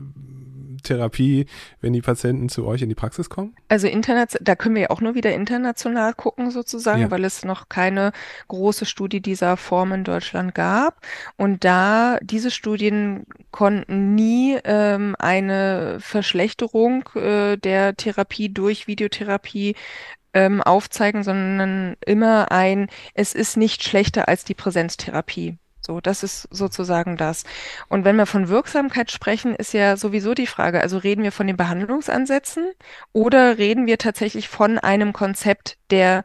Therapie, 0.87 1.47
wenn 1.81 1.93
die 1.93 2.03
Patienten 2.03 2.49
zu 2.49 2.67
euch 2.67 2.83
in 2.83 2.89
die 2.89 2.95
Praxis 2.95 3.29
kommen? 3.29 3.55
Also 3.69 3.87
international, 3.87 4.45
da 4.45 4.57
können 4.57 4.75
wir 4.75 4.83
ja 4.83 4.91
auch 4.91 5.01
nur 5.01 5.15
wieder 5.15 5.33
international 5.33 6.15
gucken 6.15 6.51
sozusagen, 6.51 7.03
ja. 7.03 7.11
weil 7.11 7.25
es 7.25 7.45
noch 7.45 7.69
keine 7.69 8.13
große 8.49 8.87
Studie 8.87 9.21
dieser 9.21 9.57
Form 9.57 9.93
in 9.93 10.05
Deutschland 10.05 10.55
gab. 10.55 11.01
Und 11.37 11.65
da 11.65 12.19
diese 12.23 12.51
Studien 12.51 13.27
konnten 13.51 14.15
nie 14.15 14.59
ähm, 14.65 15.17
eine 15.19 15.99
Verschlechterung 16.01 17.09
äh, 17.15 17.57
der 17.57 17.97
Therapie 17.97 18.49
durch 18.49 18.87
Videotherapie 18.87 19.75
ähm, 20.35 20.63
aufzeigen, 20.63 21.23
sondern 21.23 21.97
immer 22.05 22.53
ein, 22.53 22.89
es 23.15 23.35
ist 23.35 23.57
nicht 23.57 23.83
schlechter 23.83 24.29
als 24.29 24.45
die 24.45 24.55
Präsenztherapie. 24.55 25.57
So, 25.87 26.01
das 26.01 26.25
ist 26.25 26.49
sozusagen 26.51 27.17
das. 27.17 27.45
Und 27.89 28.05
wenn 28.05 28.17
wir 28.17 28.27
von 28.27 28.49
Wirksamkeit 28.49 29.13
sprechen, 29.13 29.55
ist 29.55 29.73
ja 29.73 29.97
sowieso 29.97 30.35
die 30.35 30.49
Frage, 30.49 30.81
also 30.81 30.99
reden 30.99 31.23
wir 31.23 31.31
von 31.31 31.47
den 31.47 31.57
Behandlungsansätzen 31.57 32.73
oder 33.13 33.57
reden 33.57 33.87
wir 33.87 33.97
tatsächlich 33.97 34.49
von 34.49 34.81
einem 34.81 35.13
Konzept 35.13 35.79
der 35.93 36.25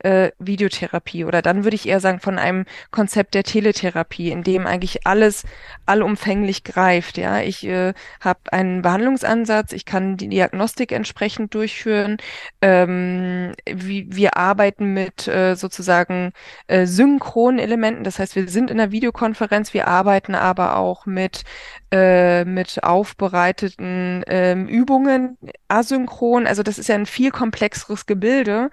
äh, 0.00 0.30
Videotherapie 0.38 1.24
oder 1.24 1.42
dann 1.42 1.64
würde 1.64 1.74
ich 1.74 1.88
eher 1.88 2.00
sagen 2.00 2.20
von 2.20 2.38
einem 2.38 2.64
Konzept 2.90 3.34
der 3.34 3.42
Teletherapie, 3.42 4.30
in 4.30 4.42
dem 4.42 4.66
eigentlich 4.66 5.06
alles 5.06 5.44
allumfänglich 5.86 6.64
greift. 6.64 7.18
Ja, 7.18 7.40
ich 7.40 7.66
äh, 7.66 7.94
habe 8.20 8.40
einen 8.52 8.82
Behandlungsansatz, 8.82 9.72
ich 9.72 9.84
kann 9.84 10.16
die 10.16 10.28
Diagnostik 10.28 10.92
entsprechend 10.92 11.54
durchführen. 11.54 12.18
Ähm, 12.62 13.52
wie, 13.66 14.06
wir 14.10 14.36
arbeiten 14.36 14.92
mit 14.92 15.28
äh, 15.28 15.54
sozusagen 15.54 16.32
äh, 16.66 16.86
synchronen 16.86 17.58
Elementen, 17.58 18.04
das 18.04 18.18
heißt, 18.18 18.36
wir 18.36 18.48
sind 18.48 18.70
in 18.70 18.78
der 18.78 18.92
Videokonferenz, 18.92 19.74
wir 19.74 19.88
arbeiten 19.88 20.34
aber 20.34 20.76
auch 20.76 21.06
mit 21.06 21.44
äh, 21.90 22.44
mit 22.44 22.84
aufbereiteten 22.84 24.22
ähm, 24.26 24.68
Übungen 24.68 25.38
asynchron. 25.68 26.46
Also 26.46 26.62
das 26.62 26.78
ist 26.78 26.88
ja 26.88 26.94
ein 26.94 27.06
viel 27.06 27.30
komplexeres 27.30 28.04
Gebilde. 28.04 28.70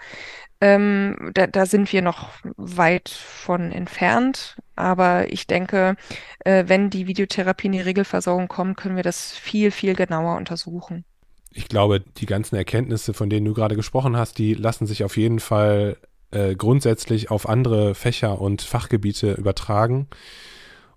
Ähm, 0.61 1.31
da, 1.33 1.47
da 1.47 1.65
sind 1.65 1.91
wir 1.91 2.01
noch 2.01 2.29
weit 2.55 3.09
von 3.09 3.71
entfernt. 3.71 4.57
Aber 4.75 5.31
ich 5.31 5.47
denke, 5.47 5.95
äh, 6.39 6.65
wenn 6.67 6.89
die 6.89 7.07
Videotherapie 7.07 7.67
in 7.67 7.73
die 7.73 7.81
Regelversorgung 7.81 8.47
kommt, 8.47 8.77
können 8.77 8.95
wir 8.95 9.03
das 9.03 9.33
viel, 9.33 9.71
viel 9.71 9.95
genauer 9.95 10.37
untersuchen. 10.37 11.05
Ich 11.51 11.69
glaube, 11.69 12.01
die 12.01 12.25
ganzen 12.25 12.55
Erkenntnisse, 12.55 13.13
von 13.13 13.29
denen 13.29 13.45
du 13.45 13.53
gerade 13.53 13.75
gesprochen 13.75 14.17
hast, 14.17 14.37
die 14.37 14.53
lassen 14.53 14.85
sich 14.85 15.03
auf 15.03 15.15
jeden 15.15 15.39
Fall 15.39 15.97
äh, 16.31 16.55
grundsätzlich 16.55 17.31
auf 17.31 17.47
andere 17.47 17.95
Fächer 17.95 18.41
und 18.41 18.61
Fachgebiete 18.61 19.33
übertragen. 19.33 20.07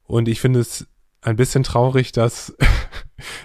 Und 0.05 0.27
ich 0.27 0.41
finde 0.41 0.61
es 0.61 0.89
ein 1.21 1.37
bisschen 1.37 1.63
traurig, 1.63 2.13
dass, 2.13 2.57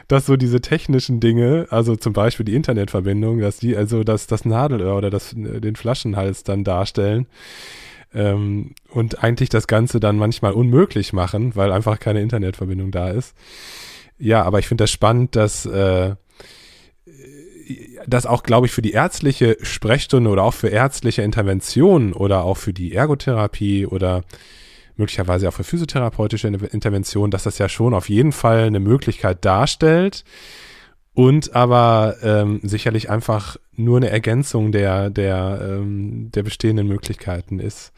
dass 0.08 0.26
so 0.26 0.38
diese 0.38 0.62
technischen 0.62 1.20
Dinge, 1.20 1.68
also 1.70 1.96
zum 1.96 2.14
Beispiel 2.14 2.46
die 2.46 2.56
Internetverbindung, 2.56 3.40
dass 3.40 3.58
die 3.58 3.76
also 3.76 4.04
das, 4.04 4.28
das 4.28 4.46
Nadelöhr 4.46 4.96
oder 4.96 5.10
das, 5.10 5.34
den 5.36 5.76
Flaschenhals 5.76 6.44
dann 6.44 6.64
darstellen 6.64 7.28
ähm, 8.14 8.76
und 8.90 9.24
eigentlich 9.24 9.50
das 9.50 9.68
Ganze 9.68 10.00
dann 10.00 10.18
manchmal 10.18 10.54
unmöglich 10.54 11.14
machen, 11.14 11.56
weil 11.56 11.72
einfach 11.72 12.00
keine 12.00 12.22
Internetverbindung 12.22 12.92
da 12.92 13.10
ist. 13.10 13.36
Ja, 14.20 14.44
aber 14.44 14.60
ich 14.60 14.68
finde 14.68 14.84
das 14.84 14.92
spannend, 14.92 15.36
dass 15.36 15.66
äh, 15.66 16.16
das 18.08 18.26
auch, 18.26 18.44
glaube 18.44 18.68
ich, 18.68 18.72
für 18.72 18.82
die 18.82 18.92
ärztliche 18.92 19.58
Sprechstunde 19.62 20.30
oder 20.30 20.44
auch 20.44 20.54
für 20.54 20.68
ärztliche 20.68 21.22
Interventionen 21.22 22.14
oder 22.14 22.44
auch 22.44 22.58
für 22.58 22.74
die 22.74 22.94
Ergotherapie 22.94 23.86
oder 23.86 24.24
möglicherweise 24.96 25.48
auch 25.48 25.54
für 25.54 25.64
physiotherapeutische 25.64 26.48
Interventionen, 26.48 27.32
dass 27.32 27.44
das 27.44 27.58
ja 27.58 27.70
schon 27.70 27.94
auf 27.94 28.10
jeden 28.10 28.32
Fall 28.32 28.64
eine 28.64 28.80
Möglichkeit 28.80 29.44
darstellt 29.44 30.24
und 31.14 31.56
aber 31.56 32.16
ähm, 32.22 32.60
sicherlich 32.64 33.10
einfach 33.10 33.58
nur 33.76 33.98
eine 33.98 34.10
Ergänzung 34.10 34.72
der, 34.72 35.10
der, 35.10 35.60
ähm, 35.62 36.32
der 36.32 36.44
bestehenden 36.44 36.88
Möglichkeiten 36.88 37.60
ist. 37.60 37.92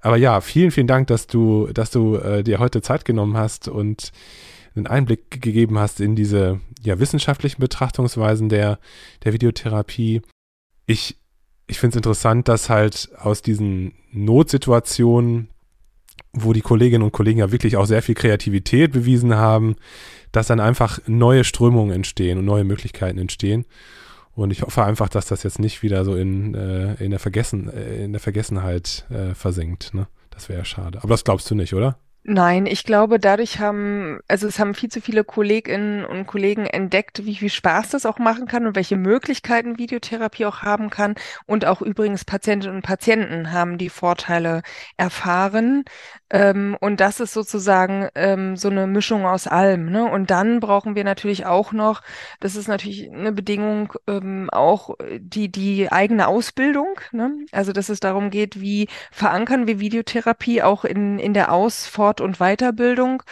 Aber 0.00 0.16
ja, 0.16 0.40
vielen, 0.40 0.70
vielen 0.70 0.86
Dank, 0.86 1.08
dass 1.08 1.26
du, 1.26 1.68
dass 1.68 1.90
du 1.90 2.16
äh, 2.16 2.42
dir 2.42 2.58
heute 2.58 2.80
Zeit 2.80 3.04
genommen 3.04 3.36
hast 3.36 3.68
und 3.68 4.12
einen 4.74 4.86
Einblick 4.86 5.42
gegeben 5.42 5.78
hast 5.78 6.00
in 6.00 6.16
diese 6.16 6.60
ja, 6.82 6.98
wissenschaftlichen 6.98 7.60
Betrachtungsweisen 7.60 8.48
der, 8.48 8.78
der 9.24 9.32
Videotherapie. 9.32 10.22
Ich, 10.86 11.18
ich 11.66 11.78
finde 11.78 11.94
es 11.94 11.96
interessant, 11.96 12.48
dass 12.48 12.70
halt 12.70 13.10
aus 13.18 13.42
diesen 13.42 13.92
Notsituationen 14.12 15.48
wo 16.32 16.52
die 16.52 16.60
Kolleginnen 16.60 17.02
und 17.02 17.12
Kollegen 17.12 17.40
ja 17.40 17.52
wirklich 17.52 17.76
auch 17.76 17.86
sehr 17.86 18.02
viel 18.02 18.14
Kreativität 18.14 18.92
bewiesen 18.92 19.34
haben, 19.34 19.76
dass 20.32 20.46
dann 20.46 20.60
einfach 20.60 21.00
neue 21.06 21.44
Strömungen 21.44 21.94
entstehen 21.94 22.38
und 22.38 22.44
neue 22.44 22.64
Möglichkeiten 22.64 23.18
entstehen. 23.18 23.66
Und 24.32 24.52
ich 24.52 24.62
hoffe 24.62 24.84
einfach, 24.84 25.08
dass 25.08 25.26
das 25.26 25.42
jetzt 25.42 25.58
nicht 25.58 25.82
wieder 25.82 26.04
so 26.04 26.14
in, 26.14 26.54
äh, 26.54 26.94
in, 26.94 27.10
der, 27.10 27.18
Vergessen, 27.18 27.68
äh, 27.68 28.04
in 28.04 28.12
der 28.12 28.20
Vergessenheit 28.20 29.06
äh, 29.10 29.34
versinkt. 29.34 29.92
Ne? 29.92 30.06
Das 30.30 30.48
wäre 30.48 30.60
ja 30.60 30.64
schade. 30.64 30.98
Aber 31.02 31.14
das 31.14 31.24
glaubst 31.24 31.50
du 31.50 31.54
nicht, 31.54 31.74
oder? 31.74 31.98
Nein, 32.22 32.66
ich 32.66 32.84
glaube, 32.84 33.18
dadurch 33.18 33.60
haben, 33.60 34.20
also 34.28 34.46
es 34.46 34.58
haben 34.58 34.74
viel 34.74 34.90
zu 34.90 35.00
viele 35.00 35.24
Kolleginnen 35.24 36.04
und 36.04 36.26
Kollegen 36.26 36.66
entdeckt, 36.66 37.24
wie 37.24 37.34
viel 37.34 37.48
Spaß 37.48 37.88
das 37.90 38.04
auch 38.04 38.18
machen 38.18 38.46
kann 38.46 38.66
und 38.66 38.76
welche 38.76 38.98
Möglichkeiten 38.98 39.78
Videotherapie 39.78 40.44
auch 40.44 40.60
haben 40.60 40.90
kann. 40.90 41.14
Und 41.46 41.64
auch 41.64 41.80
übrigens 41.80 42.26
Patientinnen 42.26 42.76
und 42.76 42.82
Patienten 42.82 43.52
haben 43.52 43.78
die 43.78 43.88
Vorteile 43.88 44.60
erfahren. 44.98 45.84
Ähm, 46.28 46.76
und 46.78 47.00
das 47.00 47.20
ist 47.20 47.32
sozusagen 47.32 48.08
ähm, 48.14 48.54
so 48.56 48.68
eine 48.68 48.86
Mischung 48.86 49.24
aus 49.24 49.46
allem. 49.46 49.90
Ne? 49.90 50.04
Und 50.04 50.30
dann 50.30 50.60
brauchen 50.60 50.94
wir 50.94 51.04
natürlich 51.04 51.46
auch 51.46 51.72
noch, 51.72 52.02
das 52.38 52.54
ist 52.54 52.68
natürlich 52.68 53.10
eine 53.10 53.32
Bedingung, 53.32 53.94
ähm, 54.06 54.48
auch 54.50 54.94
die, 55.18 55.50
die 55.50 55.90
eigene 55.90 56.28
Ausbildung. 56.28 57.00
Ne? 57.12 57.32
Also, 57.50 57.72
dass 57.72 57.88
es 57.88 57.98
darum 58.00 58.30
geht, 58.30 58.60
wie 58.60 58.88
verankern 59.10 59.66
wir 59.66 59.80
Videotherapie 59.80 60.62
auch 60.62 60.84
in, 60.84 61.18
in 61.18 61.34
der 61.34 61.50
Ausfort- 62.10 62.20
und 62.20 62.38
Weiterbildung. 62.38 63.22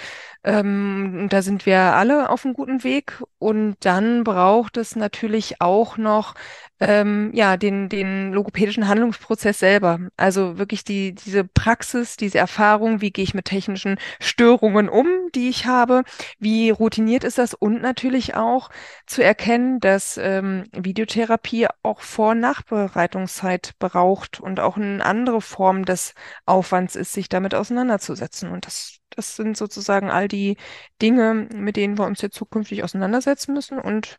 Ähm, 0.48 1.26
da 1.28 1.42
sind 1.42 1.66
wir 1.66 1.78
alle 1.78 2.30
auf 2.30 2.44
einem 2.44 2.54
guten 2.54 2.82
Weg. 2.82 3.22
Und 3.38 3.76
dann 3.80 4.24
braucht 4.24 4.78
es 4.78 4.96
natürlich 4.96 5.60
auch 5.60 5.98
noch 5.98 6.34
ähm, 6.80 7.30
ja, 7.34 7.56
den, 7.56 7.88
den 7.88 8.32
logopädischen 8.32 8.88
Handlungsprozess 8.88 9.58
selber. 9.58 10.00
Also 10.16 10.58
wirklich 10.58 10.84
die, 10.84 11.14
diese 11.14 11.44
Praxis, 11.44 12.16
diese 12.16 12.38
Erfahrung, 12.38 13.00
wie 13.00 13.10
gehe 13.10 13.24
ich 13.24 13.34
mit 13.34 13.44
technischen 13.46 13.98
Störungen 14.20 14.88
um, 14.88 15.06
die 15.34 15.48
ich 15.48 15.66
habe, 15.66 16.04
wie 16.38 16.70
routiniert 16.70 17.24
ist 17.24 17.38
das 17.38 17.52
und 17.54 17.82
natürlich 17.82 18.34
auch 18.34 18.70
zu 19.06 19.22
erkennen, 19.22 19.80
dass 19.80 20.16
ähm, 20.18 20.64
Videotherapie 20.72 21.66
auch 21.82 22.00
Vor- 22.00 22.30
und 22.30 22.40
Nachbereitungszeit 22.40 23.72
braucht 23.78 24.40
und 24.40 24.60
auch 24.60 24.76
eine 24.76 25.04
andere 25.04 25.40
Form 25.42 25.84
des 25.84 26.14
Aufwands 26.46 26.96
ist, 26.96 27.12
sich 27.12 27.28
damit 27.28 27.54
auseinanderzusetzen. 27.54 28.50
Und 28.50 28.66
das, 28.66 28.98
das 29.18 29.36
sind 29.36 29.56
sozusagen 29.56 30.10
all 30.10 30.28
die 30.28 30.56
Dinge, 31.02 31.34
mit 31.34 31.76
denen 31.76 31.98
wir 31.98 32.06
uns 32.06 32.22
jetzt 32.22 32.36
zukünftig 32.36 32.84
auseinandersetzen 32.84 33.52
müssen 33.52 33.78
und 33.78 34.16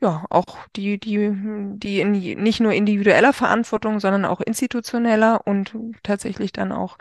ja, 0.00 0.24
auch 0.30 0.58
die, 0.76 0.98
die, 0.98 1.30
die 1.76 2.00
in, 2.00 2.12
nicht 2.42 2.60
nur 2.60 2.72
individueller 2.72 3.32
Verantwortung, 3.32 3.98
sondern 3.98 4.24
auch 4.26 4.40
institutioneller 4.40 5.46
und 5.46 5.74
tatsächlich 6.02 6.52
dann 6.52 6.70
auch 6.72 6.98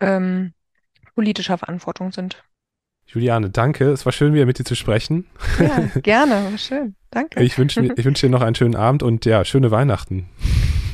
ähm, 0.00 0.54
politischer 1.14 1.58
Verantwortung 1.58 2.12
sind. 2.12 2.44
Juliane, 3.08 3.48
danke. 3.48 3.90
Es 3.90 4.04
war 4.04 4.12
schön, 4.12 4.34
wieder 4.34 4.44
mit 4.44 4.58
dir 4.58 4.64
zu 4.64 4.74
sprechen. 4.74 5.26
Ja, 5.58 6.00
gerne. 6.02 6.50
War 6.50 6.58
schön. 6.58 6.94
Danke. 7.10 7.42
Ich 7.42 7.58
wünsche 7.58 7.80
ich 7.96 8.04
wünsch 8.04 8.20
dir 8.20 8.28
noch 8.28 8.42
einen 8.42 8.54
schönen 8.54 8.76
Abend 8.76 9.02
und 9.02 9.24
ja, 9.24 9.44
schöne 9.46 9.70
Weihnachten. 9.70 10.28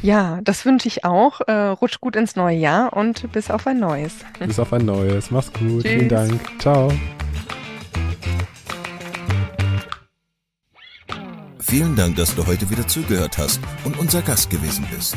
Ja, 0.01 0.39
das 0.45 0.65
wünsche 0.65 0.87
ich 0.87 1.05
auch. 1.05 1.41
Äh, 1.49 1.53
rutsch 1.53 2.01
gut 2.01 2.15
ins 2.15 2.37
neue 2.37 2.57
Jahr 2.57 2.93
und 2.93 3.33
bis 3.33 3.51
auf 3.51 3.67
ein 3.67 3.81
neues. 3.81 4.15
Bis 4.39 4.61
auf 4.61 4.73
ein 4.73 4.85
neues. 4.85 5.33
Mach's 5.33 5.53
gut. 5.53 5.83
Tschüss. 5.83 5.93
Vielen 5.93 6.09
Dank. 6.09 6.41
Ciao. 6.61 6.93
Vielen 11.59 11.97
Dank, 11.97 12.15
dass 12.15 12.37
du 12.37 12.47
heute 12.47 12.71
wieder 12.71 12.87
zugehört 12.87 13.39
hast 13.39 13.61
und 13.85 13.99
unser 13.99 14.23
Gast 14.23 14.51
gewesen 14.51 14.87
bist. 14.95 15.17